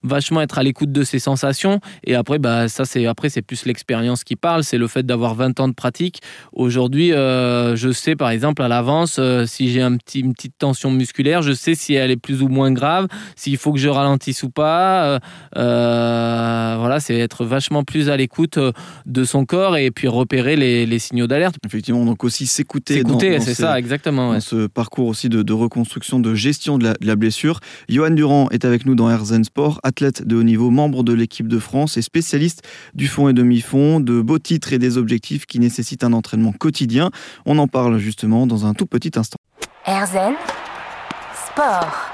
vachement 0.05 0.43
être 0.43 0.59
à 0.59 0.63
l'écoute 0.63 0.93
de 0.93 1.03
ses 1.03 1.19
sensations. 1.19 1.81
Et 2.05 2.15
après, 2.15 2.39
bah, 2.39 2.69
ça, 2.69 2.85
c'est 2.85 3.07
après, 3.07 3.31
c'est 3.31 3.43
plus 3.43 3.65
l'expérience 3.65 4.23
qui 4.23 4.37
parle. 4.37 4.63
C'est 4.63 4.79
le 4.79 4.87
fait 4.87 5.05
d'avoir 5.05 5.35
20 5.35 5.59
ans 5.61 5.69
de 5.69 5.73
pratique. 5.73 6.21
Aujourd'hui, 6.53 7.13
euh, 7.13 7.75
je 7.75 7.91
sais, 7.91 8.15
par 8.15 8.31
exemple, 8.31 8.63
à 8.63 8.69
l'avance, 8.69 9.17
euh, 9.19 9.47
si 9.47 9.71
j'ai 9.71 9.83
un 9.83 9.97
petit, 9.97 10.21
une 10.21 10.35
petite 10.35 10.57
tension 10.59 10.91
musculaire, 10.91 11.43
je 11.43 11.53
sais 11.53 11.75
si 11.75 11.95
elle 11.95 12.11
est 12.11 12.17
plus 12.17 12.43
ou 12.43 12.49
moins 12.49 12.71
grave, 12.71 13.09
s'il 13.35 13.57
faut 13.57 13.73
que 13.73 13.79
je 13.79 13.89
ralentisse 13.89 14.43
ou 14.43 14.51
pas. 14.51 15.19
Euh, 15.57 16.77
voilà, 16.79 17.01
c'est 17.01 17.19
être 17.19 17.45
vachement 17.45 17.83
plus 17.83 18.11
à 18.11 18.17
l'écoute 18.17 18.59
de 19.07 19.25
son 19.25 19.47
corps 19.47 19.77
et 19.77 19.91
puis 19.91 20.07
repérer 20.07 20.57
les, 20.57 20.85
les 20.85 20.99
signaux 20.99 21.27
d'alerte. 21.27 21.57
Effectivement, 21.65 22.05
donc 22.05 22.23
aussi 22.25 22.47
s'écouter. 22.47 22.94
C'est 23.41 23.55
ça, 23.55 23.79
exactement. 23.79 24.33
Dans 24.33 24.41
ce 24.41 24.67
parcours 24.67 25.09
aussi 25.09 25.29
de, 25.29 25.43
de, 25.43 25.53
reconstruction, 25.53 26.21
de 26.21 26.35
gestion 26.35 26.79
de 26.79 26.85
la, 26.85 26.93
de 26.95 27.07
la 27.07 27.17
blessure. 27.17 27.61
Johan 27.89 28.11
Durand 28.11 28.49
est 28.51 28.65
avec 28.65 28.87
nous 28.87 28.95
dans 28.95 29.11
Herzen 29.11 29.45
Sport 29.45 29.81
athlète 29.83 30.27
de 30.27 30.37
haut 30.37 30.43
niveau, 30.43 30.71
membre 30.71 31.03
de 31.03 31.13
l'équipe 31.13 31.49
de 31.49 31.59
France 31.59 31.97
et 31.97 32.03
spécialiste 32.03 32.63
du 32.95 33.07
fond 33.07 33.29
et 33.29 33.33
demi-fond, 33.33 34.01
de 34.01 34.21
beaux 34.21 34.39
titres 34.39 34.73
et 34.73 34.79
des 34.79 34.99
objectifs 34.99 35.47
qui 35.47 35.59
nécessitent 35.59 36.05
un 36.05 36.13
entraînement 36.13 36.53
quotidien. 36.53 37.11
On 37.47 37.59
en 37.59 37.69
parle 37.69 37.99
justement 37.99 38.47
dans 38.47 38.67
un 38.67 38.75
tout 38.75 38.87
petit 38.87 39.13
instant. 39.17 39.39
Erzen 39.87 40.35
Sport. 41.47 42.14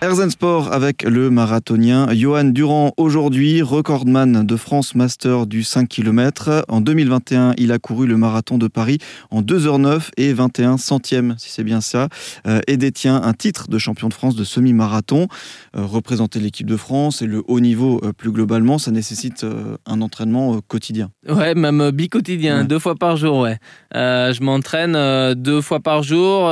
Erzen 0.00 0.30
Sport 0.30 0.72
avec 0.72 1.02
le 1.02 1.30
marathonien 1.30 2.08
Johan 2.12 2.44
Durand, 2.44 2.92
aujourd'hui 2.96 3.62
recordman 3.62 4.44
de 4.46 4.56
France 4.56 4.94
Master 4.94 5.46
du 5.46 5.62
5 5.62 5.88
km. 5.88 6.64
En 6.68 6.80
2021, 6.80 7.54
il 7.56 7.72
a 7.72 7.78
couru 7.78 8.06
le 8.06 8.16
marathon 8.16 8.58
de 8.58 8.68
Paris 8.68 8.98
en 9.30 9.40
2h09 9.40 10.10
et 10.16 10.32
21 10.32 10.76
centièmes, 10.76 11.34
si 11.38 11.50
c'est 11.50 11.64
bien 11.64 11.80
ça, 11.80 12.08
euh, 12.46 12.60
et 12.66 12.76
détient 12.76 13.16
un 13.16 13.32
titre 13.32 13.68
de 13.68 13.78
champion 13.78 14.08
de 14.08 14.14
France 14.14 14.36
de 14.36 14.44
semi-marathon. 14.44 15.28
Euh, 15.76 15.84
représenter 15.84 16.38
l'équipe 16.38 16.66
de 16.66 16.76
France 16.76 17.22
et 17.22 17.26
le 17.26 17.42
haut 17.46 17.60
niveau 17.60 18.00
euh, 18.04 18.12
plus 18.12 18.30
globalement, 18.30 18.78
ça 18.78 18.90
nécessite 18.90 19.46
un 19.86 20.00
entraînement 20.02 20.60
quotidien. 20.60 21.10
Ouais, 21.28 21.54
même 21.54 21.90
bi-quotidien, 21.90 22.64
deux 22.64 22.78
fois 22.78 22.94
par 22.94 23.16
jour, 23.16 23.38
ouais. 23.38 23.58
je 23.92 24.42
m'entraîne 24.42 25.34
deux 25.34 25.60
fois 25.60 25.80
par 25.80 26.02
jour. 26.02 26.50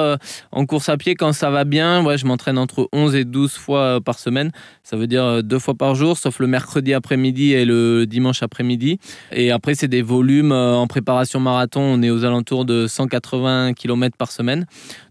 en 0.52 0.66
course 0.66 0.88
à 0.88 0.96
pied, 0.96 1.14
quand 1.14 1.32
ça 1.32 1.50
va 1.50 1.64
bien, 1.64 2.04
ouais, 2.04 2.16
je 2.16 2.26
m'entraîne 2.26 2.58
entre 2.58 2.88
11 2.92 3.14
et 3.14 3.24
12 3.24 3.41
12 3.42 3.54
fois 3.54 3.80
euh, 3.80 4.00
par 4.00 4.20
semaine. 4.20 4.52
Ça 4.84 4.96
veut 4.96 5.08
dire 5.08 5.24
euh, 5.24 5.42
deux 5.42 5.58
fois 5.58 5.74
par 5.74 5.96
jour, 5.96 6.16
sauf 6.16 6.38
le 6.38 6.46
mercredi 6.46 6.94
après-midi 6.94 7.52
et 7.54 7.64
le 7.64 8.06
dimanche 8.06 8.44
après-midi. 8.44 9.00
Et 9.32 9.50
après, 9.50 9.74
c'est 9.74 9.88
des 9.88 10.02
volumes 10.02 10.52
euh, 10.52 10.76
en 10.76 10.86
préparation 10.86 11.40
marathon. 11.40 11.80
On 11.80 12.02
est 12.02 12.10
aux 12.10 12.24
alentours 12.24 12.64
de 12.64 12.86
180 12.86 13.72
km 13.74 14.16
par 14.16 14.30
semaine. 14.30 14.66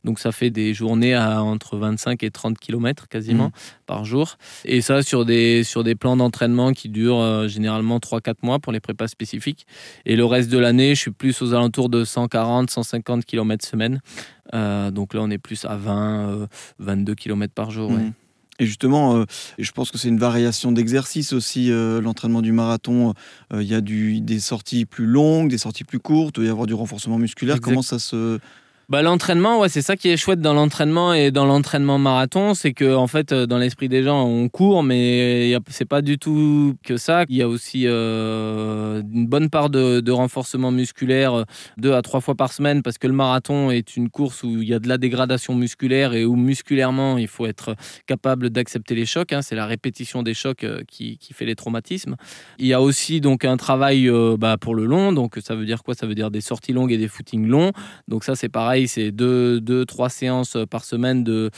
Donc 0.06 0.20
ça 0.20 0.32
fait 0.32 0.50
des 0.50 0.74
journées 0.74 1.14
à 1.14 1.44
entre 1.44 1.76
25 1.76 2.24
et 2.24 2.32
30 2.32 2.58
km 2.58 3.10
quasiment 3.10 3.48
mmh. 3.48 3.86
par 3.86 4.06
jour. 4.06 4.38
Et 4.64 4.80
ça 4.80 5.04
sur 5.04 5.26
des, 5.26 5.66
sur 5.66 5.84
des 5.84 5.96
plans 5.96 6.16
d'entraînement 6.16 6.72
qui 6.72 6.88
durent 6.88 7.48
généralement 7.50 7.98
3-4 7.98 8.36
mois 8.44 8.60
pour 8.60 8.72
les 8.72 8.80
prépas 8.80 9.08
spécifiques. 9.08 9.68
Et 10.06 10.16
le 10.16 10.26
reste 10.26 10.50
de 10.50 10.58
l'année, 10.58 10.96
je 10.96 11.02
suis 11.02 11.12
plus 11.12 11.42
aux 11.42 11.54
alentours 11.54 11.90
de 11.90 12.04
140-150 12.06 13.24
km 13.26 13.66
semaine. 13.66 14.02
donc 14.54 15.14
là, 15.14 15.20
on 15.22 15.30
est 15.30 15.38
plus 15.38 15.66
à 15.66 15.76
20, 15.76 16.48
22 16.80 17.14
km 17.16 17.54
par 17.54 17.70
jour. 17.70 17.92
Mmh. 17.92 18.14
Et 18.62 18.66
justement, 18.68 19.16
euh, 19.16 19.26
je 19.58 19.72
pense 19.72 19.90
que 19.90 19.98
c'est 19.98 20.08
une 20.08 20.20
variation 20.20 20.72
d'exercice 20.72 21.34
aussi, 21.34 21.72
euh, 21.72 22.00
l'entraînement 22.00 22.44
du 22.44 22.52
marathon. 22.52 23.16
Euh, 23.52 23.64
il 23.64 23.68
y 23.68 23.74
a 23.74 23.82
du, 23.82 24.22
des 24.22 24.40
sorties 24.40 24.86
plus 24.86 25.08
longues, 25.08 25.50
des 25.50 25.58
sorties 25.58 25.84
plus 25.84 25.98
courtes, 25.98 26.36
il 26.38 26.46
y 26.46 26.48
avoir 26.48 26.68
du 26.68 26.76
renforcement 26.76 27.18
musculaire. 27.18 27.60
Comment 27.60 27.82
ça 27.82 27.98
se 27.98 28.38
bah, 28.92 29.02
l'entraînement, 29.02 29.62
ouais, 29.62 29.70
c'est 29.70 29.82
ça 29.82 29.96
qui 29.96 30.10
est 30.10 30.18
chouette 30.18 30.42
dans 30.42 30.54
l'entraînement 30.54 31.14
et 31.14 31.32
dans 31.32 31.46
l'entraînement 31.46 31.98
marathon, 31.98 32.54
c'est 32.54 32.74
que 32.74 32.94
en 32.94 33.08
fait, 33.08 33.32
euh, 33.32 33.46
dans 33.46 33.58
l'esprit 33.58 33.88
des 33.88 34.04
gens, 34.04 34.26
on 34.26 34.50
court, 34.50 34.84
mais 34.84 35.56
c'est 35.70 35.86
pas 35.86 36.02
du 36.02 36.20
tout 36.20 36.76
que 36.84 36.98
ça. 36.98 37.24
Il 37.30 37.38
y 37.38 37.42
a 37.42 37.48
aussi 37.48 37.84
euh, 37.86 39.02
une 39.14 39.28
bonne 39.28 39.50
part 39.50 39.70
de, 39.70 40.12
renforcement 40.12 40.72
musculaire 40.72 41.34
euh, 41.34 41.44
deux 41.78 41.94
à 41.94 42.02
trois 42.02 42.20
fois 42.20 42.36
par 42.36 42.52
semaine, 42.52 42.84
parce 42.84 42.98
que 42.98 43.08
le 43.08 43.14
marathon 43.14 43.72
est 43.72 43.96
une 43.96 44.10
course 44.10 44.44
où 44.44 44.62
il 44.62 44.68
y 44.68 44.74
a 44.74 44.80
de 44.80 44.90
la 44.90 44.98
dégradation 44.98 45.56
musculaire 45.56 46.14
et 46.14 46.26
où 46.26 46.36
musculairement, 46.36 47.18
il 47.18 47.30
faut 47.30 47.46
être 47.46 47.78
capable 48.08 48.50
d'accepter 48.50 48.94
les 48.94 49.06
chocs. 49.06 49.32
Hein. 49.32 49.42
c'est 49.42 49.56
la 49.56 49.68
répétition 49.68 50.22
des 50.22 50.34
chocs 50.34 50.66
qui, 50.90 51.18
fait 51.32 51.46
les 51.46 51.56
traumatismes. 51.56 52.18
Il 52.60 52.68
y 52.68 52.74
a 52.74 52.82
aussi 52.82 53.22
donc 53.22 53.46
un 53.46 53.56
travail 53.56 54.12
bah, 54.38 54.58
pour 54.60 54.76
le 54.76 54.84
long, 54.84 55.14
donc 55.14 55.38
ça 55.42 55.56
veut 55.56 55.66
dire 55.66 55.82
quoi? 55.82 55.96
Ça 55.96 56.06
veut 56.06 56.16
dire 56.16 56.30
des 56.30 56.42
sorties 56.42 56.74
longues 56.74 56.92
et 56.92 56.98
des 56.98 57.08
footings 57.08 57.48
longs. 57.48 57.72
Donc 58.10 58.26
ça, 58.26 58.36
c'est 58.36 58.50
pareil 58.50 58.81
c'est 58.88 59.12
deux, 59.12 59.60
deux, 59.62 59.86
trois 59.86 60.10
séances 60.10 60.58
par 60.70 60.84
semaine 60.84 61.24
de, 61.24 61.52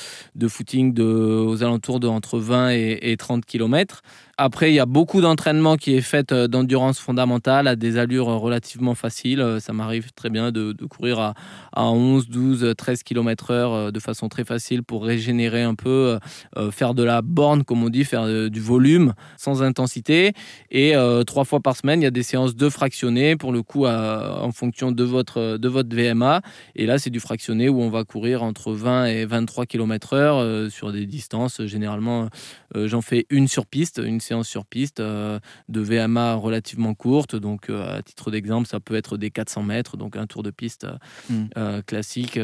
footing 0.48 1.00
aux 1.00 1.64
alentours 1.64 2.00
de 2.00 2.08
entre 2.08 2.40
20 2.40 2.72
et, 2.72 3.12
et 3.12 3.18
30 3.18 3.46
km. 3.46 4.02
Après, 4.40 4.72
il 4.72 4.74
y 4.74 4.80
a 4.80 4.88
beaucoup 4.88 5.22
d'entraînement 5.22 5.78
qui 5.78 5.94
est 5.94 6.02
fait 6.02 6.32
euh, 6.32 6.48
d'endurance 6.48 6.98
fondamentale 6.98 7.68
à 7.68 7.76
des 7.76 8.00
allures 8.00 8.26
relativement 8.26 8.96
faciles. 8.96 9.42
Euh, 9.42 9.60
ça 9.60 9.74
m'arrive 9.74 10.12
très 10.14 10.32
bien 10.32 10.52
de, 10.52 10.74
courir 10.90 11.20
à, 11.20 11.34
à, 11.72 11.86
11, 11.86 12.30
12, 12.30 12.74
13 12.76 13.04
km 13.04 13.52
heure 13.52 13.92
de 13.92 14.00
façon 14.00 14.30
très 14.30 14.44
facile 14.44 14.82
pour 14.82 15.06
régénérer 15.06 15.62
un 15.62 15.76
peu, 15.76 16.18
euh, 16.58 16.72
faire 16.72 16.96
de 16.96 17.04
la 17.04 17.22
borne, 17.22 17.64
comme 17.64 17.84
on 17.84 17.90
dit, 17.90 18.06
faire 18.06 18.50
du 18.50 18.60
volume 18.60 19.14
sans 19.38 19.62
intensité. 19.62 20.34
Et 20.72 20.94
trois 21.28 21.46
fois 21.46 21.60
par 21.60 21.76
semaine, 21.76 22.02
il 22.02 22.04
y 22.04 22.08
a 22.08 22.12
des 22.12 22.24
séances 22.24 22.56
de 22.56 22.70
fractionné 22.70 23.36
pour 23.36 23.52
le 23.52 23.62
coup 23.62 23.86
en 23.86 24.52
fonction 24.52 24.92
de 24.92 25.04
votre, 25.04 25.58
de 25.58 25.68
votre 25.68 25.96
VMA. 25.96 26.42
Et 26.76 26.86
là, 26.86 26.98
c'est 26.98 27.10
du 27.10 27.20
fractionné 27.20 27.70
où 27.70 27.82
on 27.82 27.90
va 27.90 28.04
courir 28.04 28.44
entre 28.44 28.74
20 28.74 29.06
et 29.06 29.26
23 29.26 29.66
km 29.66 30.14
heure 30.14 30.72
sur 30.72 30.92
des 30.92 31.06
distances. 31.06 31.64
Généralement, 31.66 32.30
j'en 32.76 33.02
fais 33.02 33.26
une 33.30 33.48
sur 33.48 33.66
piste, 33.66 34.02
une 34.04 34.22
séance 34.24 34.48
sur 34.48 34.66
piste 34.66 35.00
euh, 35.00 35.40
de 35.70 35.82
VMA 35.82 36.36
relativement 36.36 36.94
courte. 36.94 37.36
Donc, 37.36 37.70
euh, 37.70 37.98
à 37.98 38.02
titre 38.02 38.32
d'exemple, 38.32 38.68
ça 38.68 38.80
peut 38.80 38.96
être 38.96 39.18
des 39.18 39.30
400 39.30 39.64
mètres, 39.64 39.98
donc 39.98 40.16
un 40.16 40.26
tour 40.26 40.42
de 40.42 40.50
piste 40.50 40.86
euh, 41.30 41.80
mm. 41.80 41.84
classique, 41.84 42.40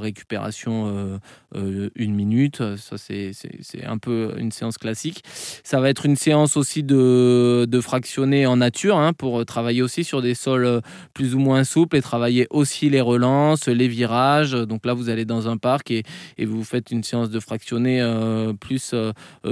récupération 0.00 1.20
une 1.54 2.14
minute. 2.14 2.62
Ça, 2.76 2.96
c'est 2.96 3.32
un 3.84 3.98
peu 3.98 4.34
une 4.38 4.52
séance 4.52 4.78
classique. 4.78 5.22
Ça 5.64 5.80
va 5.80 5.90
être 5.90 6.06
une 6.06 6.16
séance 6.16 6.56
aussi 6.56 6.82
de, 6.82 7.66
de 7.68 7.80
fractionner 7.80 8.46
en 8.46 8.56
nature 8.56 8.96
hein, 8.96 9.12
pour 9.12 9.44
travailler 9.44 9.82
aussi 9.82 10.04
sur 10.04 10.22
des 10.22 10.34
sols 10.34 10.80
plus 11.14 11.34
ou 11.34 11.38
moins 11.38 11.64
souples 11.64 11.96
et 11.96 12.02
travailler 12.02 12.46
aussi 12.50 12.88
les 12.88 13.00
relances, 13.00 13.66
les 13.66 13.88
virages. 13.88 14.52
Donc 14.52 14.86
là, 14.86 14.94
vous 14.94 15.08
allez 15.08 15.24
dans 15.24 15.48
un 15.48 15.56
parc 15.56 15.90
et, 15.90 16.04
et 16.38 16.44
vous 16.44 16.64
faites 16.64 16.90
une 16.90 17.02
séance 17.02 17.30
de 17.30 17.40
fractionner 17.40 18.02
plus 18.60 18.94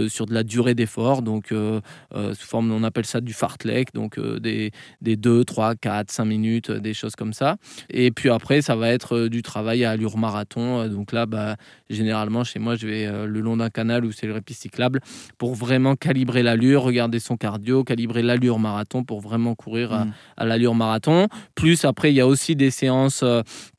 sur 0.08 0.26
de 0.26 0.34
la 0.34 0.42
durée 0.42 0.74
d'effort. 0.74 1.22
Donc, 1.22 1.39
donc 1.40 1.52
euh, 1.52 1.80
euh, 2.14 2.34
sous 2.34 2.46
forme, 2.46 2.70
on 2.70 2.84
appelle 2.84 3.06
ça 3.06 3.22
du 3.22 3.32
fartlek, 3.32 3.94
donc 3.94 4.18
euh, 4.18 4.38
des, 4.38 4.72
des 5.00 5.16
2, 5.16 5.42
3, 5.44 5.74
4, 5.74 6.10
5 6.10 6.24
minutes, 6.26 6.70
des 6.70 6.92
choses 6.92 7.16
comme 7.16 7.32
ça. 7.32 7.56
Et 7.88 8.10
puis 8.10 8.28
après, 8.28 8.60
ça 8.60 8.76
va 8.76 8.90
être 8.90 9.28
du 9.28 9.40
travail 9.40 9.86
à 9.86 9.92
allure 9.92 10.18
marathon. 10.18 10.86
Donc 10.88 11.12
là, 11.12 11.24
bah, 11.24 11.56
généralement, 11.88 12.44
chez 12.44 12.58
moi, 12.58 12.76
je 12.76 12.86
vais 12.86 13.26
le 13.26 13.40
long 13.40 13.56
d'un 13.56 13.70
canal 13.70 14.04
où 14.04 14.12
c'est 14.12 14.26
le 14.26 14.34
répit 14.34 14.52
cyclable 14.52 15.00
pour 15.38 15.54
vraiment 15.54 15.96
calibrer 15.96 16.42
l'allure, 16.42 16.82
regarder 16.82 17.20
son 17.20 17.38
cardio, 17.38 17.84
calibrer 17.84 18.22
l'allure 18.22 18.58
marathon 18.58 19.02
pour 19.02 19.20
vraiment 19.20 19.54
courir 19.54 19.94
à, 19.94 20.04
mm. 20.04 20.12
l'allure 20.46 20.74
marathon. 20.74 21.28
Plus 21.54 21.86
après, 21.86 22.12
il 22.12 22.16
y 22.16 22.20
a 22.20 22.26
aussi 22.26 22.54
des 22.54 22.70
séances 22.70 23.24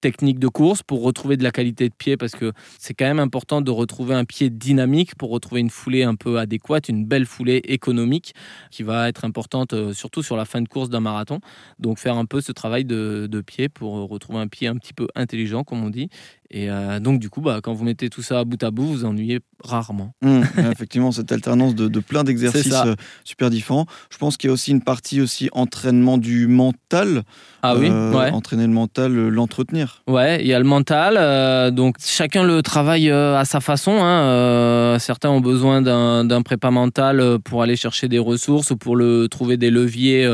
techniques 0.02 0.40
de 0.40 0.48
course 0.48 0.82
pour 0.82 1.04
retrouver 1.04 1.38
de 1.38 1.44
la 1.44 1.52
qualité 1.52 1.90
de 1.90 1.94
pied 1.94 2.18
parce 2.18 2.34
que 2.34 2.54
c'est 2.80 2.96
quand 2.96 3.06
même 3.06 3.20
important 3.20 3.62
de 3.62 3.70
retrouver 3.72 4.16
un 4.16 4.26
pied 4.26 4.50
dynamique 4.50 5.14
pour 5.16 5.30
retrouver 5.30 5.62
une 5.62 5.70
foulée 5.70 6.04
un 6.04 6.16
peu 6.16 6.40
adéquate, 6.40 6.90
une 6.90 7.06
belle 7.06 7.26
foulée 7.26 7.51
économique 7.58 8.34
qui 8.70 8.84
va 8.84 9.10
être 9.10 9.26
importante 9.26 9.74
euh, 9.74 9.94
surtout 9.94 10.24
sur 10.24 10.38
la 10.38 10.46
fin 10.46 10.62
de 10.62 10.68
course 10.68 10.90
d'un 10.90 11.00
marathon. 11.00 11.40
Donc 11.80 12.00
faire 12.00 12.18
un 12.18 12.26
peu 12.26 12.42
ce 12.42 12.52
travail 12.52 12.86
de, 12.86 13.44
pied 13.46 13.70
pour 13.70 13.94
retrouver 14.10 14.40
un 14.40 14.48
pied 14.48 14.68
un 14.68 14.76
petit 14.76 14.94
peu 14.94 15.08
intelligent, 15.16 15.64
comme 15.64 15.84
on 15.84 15.90
dit, 15.90 16.10
Et 16.54 16.70
euh, 16.70 17.00
donc, 17.00 17.20
du 17.22 17.30
coup, 17.30 17.40
bah, 17.40 17.60
quand 17.64 17.74
vous 17.74 17.86
mettez 17.86 18.10
tout 18.10 18.22
ça 18.22 18.40
à 18.40 18.44
bout 18.44 18.62
à 18.62 18.72
bout, 18.72 18.84
vous 18.86 19.06
ennuyez 19.06 19.40
rarement. 19.64 20.12
Mmh, 20.22 20.42
effectivement, 20.72 21.12
cette 21.14 21.32
alternance 21.32 21.76
de, 21.76 21.88
de 21.88 22.00
plein 22.02 22.26
d'exercices 22.26 22.74
euh, 22.86 22.96
super 23.24 23.50
différents. 23.50 23.86
Je 24.12 24.18
pense 24.18 24.36
qu'il 24.36 24.50
y 24.50 24.52
a 24.52 24.54
aussi 24.54 24.72
une 24.72 24.82
partie 24.84 25.22
aussi 25.22 25.50
entraînement 25.54 26.18
du 26.18 26.48
mental. 26.48 27.24
Ah 27.64 27.76
oui, 27.78 27.88
Euh, 27.90 28.12
ouais. 28.12 28.32
Entraîner 28.32 28.64
le 28.68 28.74
mental, 28.74 29.14
l'entretenir. 29.14 30.04
Ouais, 30.08 30.42
il 30.42 30.48
y 30.48 30.54
a 30.54 30.60
le 30.60 30.66
mental. 30.66 31.74
donc 31.74 31.96
chacun 32.04 32.44
le 32.44 32.62
travaille 32.64 33.10
à 33.12 33.46
sa 33.46 33.60
façon. 33.62 34.00
hein, 34.02 34.98
certains 35.00 35.30
ont 35.30 35.42
besoin 35.42 35.82
d'un 35.82 36.42
prépa 36.42 36.72
mental 36.72 37.38
pour 37.46 37.62
aller 37.62 37.76
chercher 37.76 38.08
des 38.08 38.20
ressources 38.20 38.72
ou 38.72 38.78
pour 38.78 38.96
le 38.96 39.28
trouver 39.30 39.58
des 39.58 39.70
leviers 39.70 40.28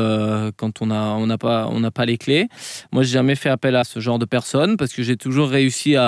quand 0.56 0.80
on 0.82 0.90
a 0.90 1.00
on 1.18 1.26
n'a 1.26 1.38
pas 1.38 1.68
on 1.70 1.80
n'a 1.80 1.90
pas 1.90 2.06
les 2.06 2.16
clés. 2.18 2.48
Moi, 2.92 3.02
j'ai 3.02 3.12
jamais 3.12 3.34
fait 3.36 3.50
appel 3.50 3.76
à 3.76 3.84
ce 3.84 4.00
genre 4.00 4.18
de 4.18 4.24
personnes 4.24 4.76
parce 4.76 4.92
que 4.92 5.02
j'ai 5.02 5.16
toujours 5.16 5.48
réussi 5.50 5.96
à 5.96 6.07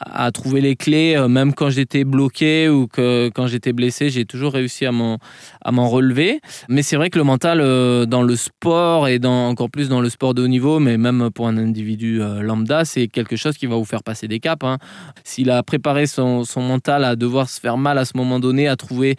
à 0.00 0.30
trouver 0.32 0.60
les 0.60 0.76
clés, 0.76 1.14
euh, 1.16 1.28
même 1.28 1.54
quand 1.54 1.70
j'étais 1.70 2.04
bloqué 2.04 2.68
ou 2.68 2.86
que 2.86 3.30
quand 3.34 3.46
j'étais 3.46 3.72
blessé, 3.72 4.10
j'ai 4.10 4.24
toujours 4.24 4.52
réussi 4.52 4.86
à 4.86 4.92
m'en 4.92 5.18
à 5.64 5.72
m'en 5.72 5.88
relever. 5.88 6.40
Mais 6.68 6.82
c'est 6.82 6.96
vrai 6.96 7.10
que 7.10 7.18
le 7.18 7.24
mental 7.24 7.60
euh, 7.60 8.06
dans 8.06 8.22
le 8.22 8.36
sport 8.36 9.08
et 9.08 9.18
encore 9.24 9.70
plus 9.70 9.88
dans 9.88 10.00
le 10.00 10.08
sport 10.08 10.34
de 10.34 10.42
haut 10.42 10.48
niveau, 10.48 10.78
mais 10.78 10.96
même 10.96 11.30
pour 11.34 11.48
un 11.48 11.56
individu 11.56 12.22
euh, 12.22 12.42
lambda, 12.42 12.84
c'est 12.84 13.08
quelque 13.08 13.36
chose 13.36 13.56
qui 13.56 13.66
va 13.66 13.76
vous 13.76 13.84
faire 13.84 14.02
passer 14.02 14.28
des 14.28 14.40
caps. 14.40 14.64
hein. 14.64 14.78
S'il 15.24 15.50
a 15.50 15.62
préparé 15.62 16.06
son, 16.06 16.44
son 16.44 16.62
mental 16.62 17.04
à 17.04 17.16
devoir 17.16 17.48
se 17.48 17.60
faire 17.60 17.76
mal 17.76 17.98
à 17.98 18.04
ce 18.04 18.16
moment 18.16 18.40
donné, 18.40 18.68
à 18.68 18.76
trouver 18.76 19.16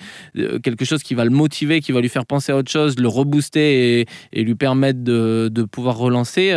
quelque 0.63 0.86
chose 0.86 1.03
qui 1.03 1.13
va 1.13 1.25
le 1.25 1.29
motiver, 1.31 1.81
qui 1.81 1.91
va 1.91 2.01
lui 2.01 2.09
faire 2.09 2.25
penser 2.25 2.51
à 2.51 2.57
autre 2.57 2.71
chose, 2.71 2.98
le 3.00 3.07
rebooster 3.07 4.00
et, 4.01 4.05
et 4.33 4.43
lui 4.43 4.55
permettre 4.55 5.03
de, 5.03 5.50
de 5.51 5.63
pouvoir 5.63 5.98
relancer, 5.98 6.53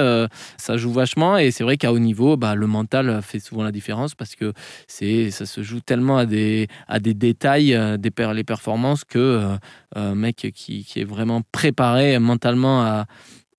ça 0.56 0.76
joue 0.76 0.92
vachement. 0.92 1.38
Et 1.38 1.50
c'est 1.50 1.64
vrai 1.64 1.76
qu'à 1.76 1.92
haut 1.92 1.98
niveau, 1.98 2.36
bah, 2.36 2.54
le 2.54 2.66
mental 2.66 3.20
fait 3.22 3.38
souvent 3.40 3.62
la 3.62 3.72
différence 3.72 4.11
parce 4.14 4.34
que 4.34 4.52
ça 4.88 5.46
se 5.46 5.62
joue 5.62 5.80
tellement 5.80 6.18
à 6.18 6.26
des, 6.26 6.68
détails, 7.00 7.74
euh, 7.74 7.96
des 7.96 8.10
les 8.34 8.44
performances, 8.44 9.04
que 9.04 9.18
euh, 9.18 9.56
un 9.94 10.14
mec 10.14 10.50
qui, 10.54 10.86
est 10.96 11.04
vraiment 11.04 11.42
préparé 11.52 12.18
mentalement 12.18 12.82
à, 12.82 13.06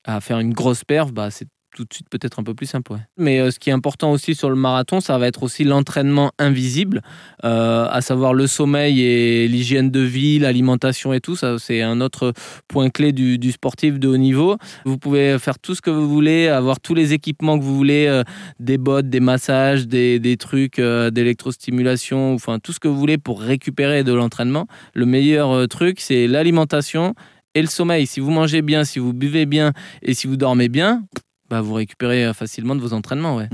à 0.06 0.22
faire 0.22 0.40
une 0.40 0.54
grosse 0.54 0.84
perf, 0.84 1.12
bah, 1.12 1.32
c'est 1.32 1.48
tout 1.74 1.84
de 1.84 1.94
suite 1.94 2.08
peut-être 2.10 2.40
un 2.40 2.44
peu 2.44 2.54
plus 2.54 2.66
simple. 2.66 2.94
Mais 3.18 3.40
euh, 3.40 3.52
ce 3.52 3.60
qui 3.60 3.70
est 3.70 3.74
important 3.74 4.12
aussi 4.12 4.36
sur 4.36 4.50
le 4.50 4.56
marathon, 4.56 5.02
ça 5.02 5.18
va 5.18 5.28
être 5.28 5.44
aussi 5.44 5.64
l'entraînement 5.64 6.32
invisible, 6.40 7.02
euh, 7.44 7.88
à 7.90 8.02
savoir 8.02 8.34
le 8.34 8.48
sommeil 8.48 9.02
et 9.02 9.48
l'hygiène 9.48 9.90
de 9.92 10.00
vie, 10.00 10.40
l'alimentation 10.40 11.14
et 11.14 11.20
tout. 11.20 11.36
Ça, 11.36 11.58
c'est 11.60 11.82
un 11.82 12.02
autre 12.02 12.34
point 12.68 12.90
clé 12.90 13.12
du, 13.12 13.52
sportif 13.52 14.00
de 14.00 14.08
haut 14.08 14.18
niveau. 14.18 14.58
Vous 14.86 14.98
pouvez 14.98 15.38
faire 15.40 15.60
tout 15.60 15.76
ce 15.76 15.82
que 15.82 15.90
vous 15.90 16.08
voulez, 16.08 16.48
avoir 16.48 16.80
tous 16.80 16.94
les 16.94 17.14
équipements 17.14 17.58
que 17.58 17.64
vous 17.64 17.76
voulez, 17.76 18.06
euh, 18.08 18.24
des 18.60 18.78
bottes, 18.78 19.10
des 19.10 19.20
massages, 19.20 19.88
des, 19.88 20.20
des 20.20 20.38
trucs 20.38 20.80
d'électrostimulation, 20.80 22.34
enfin 22.34 22.60
tout 22.60 22.74
ce 22.74 22.80
que 22.80 22.88
vous 22.88 22.98
voulez 22.98 23.18
pour 23.18 23.42
récupérer 23.42 24.04
de 24.04 24.14
l'entraînement. 24.14 24.68
Le 24.94 25.06
meilleur 25.06 25.68
truc, 25.68 26.00
c'est 26.00 26.28
l'alimentation 26.28 27.16
et 27.56 27.62
le 27.62 27.68
sommeil. 27.68 28.08
Si 28.08 28.20
vous 28.20 28.32
mangez 28.32 28.62
bien, 28.62 28.84
si 28.84 29.00
vous 29.00 29.14
buvez 29.14 29.46
bien 29.46 29.74
et 30.02 30.14
si 30.14 30.28
vous 30.28 30.38
dormez 30.38 30.70
bien, 30.70 31.04
bah, 31.54 31.62
vous 31.62 31.76
récupérez 31.76 32.26
euh, 32.26 32.34
facilement 32.34 32.76
de 32.76 32.82
vos 32.82 32.94
entraînements. 32.94 33.36
Ouais. 33.36 33.48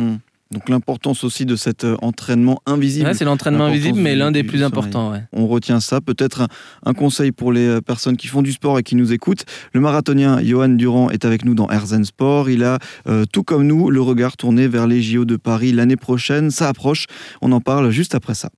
Donc 0.52 0.70
l'importance 0.70 1.26
aussi 1.26 1.46
de 1.46 1.58
cet 1.58 1.84
euh, 1.84 1.98
entraînement 2.02 2.62
invisible. 2.66 3.06
Ouais, 3.06 3.14
c'est 3.14 3.26
l'entraînement 3.26 3.66
invisible, 3.66 4.00
mais 4.00 4.16
l'un 4.16 4.32
des 4.32 4.44
plus 4.44 4.64
importants. 4.64 5.12
Ouais. 5.12 5.22
On 5.34 5.48
retient 5.48 5.82
ça. 5.82 6.00
Peut-être 6.00 6.42
un, 6.42 6.48
un 6.86 6.94
conseil 6.94 7.34
pour 7.34 7.52
les 7.52 7.68
euh, 7.68 7.82
personnes 7.82 8.16
qui 8.16 8.28
font 8.28 8.42
du 8.42 8.54
sport 8.54 8.80
et 8.80 8.84
qui 8.84 8.96
nous 8.96 9.12
écoutent. 9.12 9.44
Le 9.74 9.82
marathonien 9.82 10.42
Johan 10.42 10.70
Durand 10.70 11.10
est 11.10 11.26
avec 11.26 11.44
nous 11.44 11.56
dans 11.56 11.70
Herzen 11.70 12.06
Sport. 12.06 12.50
Il 12.50 12.64
a, 12.64 12.80
euh, 13.08 13.26
tout 13.32 13.44
comme 13.44 13.68
nous, 13.68 13.90
le 13.90 14.02
regard 14.02 14.38
tourné 14.38 14.70
vers 14.70 14.88
les 14.88 15.02
JO 15.02 15.26
de 15.26 15.36
Paris 15.36 15.74
l'année 15.74 15.98
prochaine. 15.98 16.52
Ça 16.52 16.70
approche. 16.70 17.06
On 17.42 17.52
en 17.52 17.60
parle 17.60 17.92
juste 17.92 18.16
après 18.16 18.34
ça. 18.34 18.48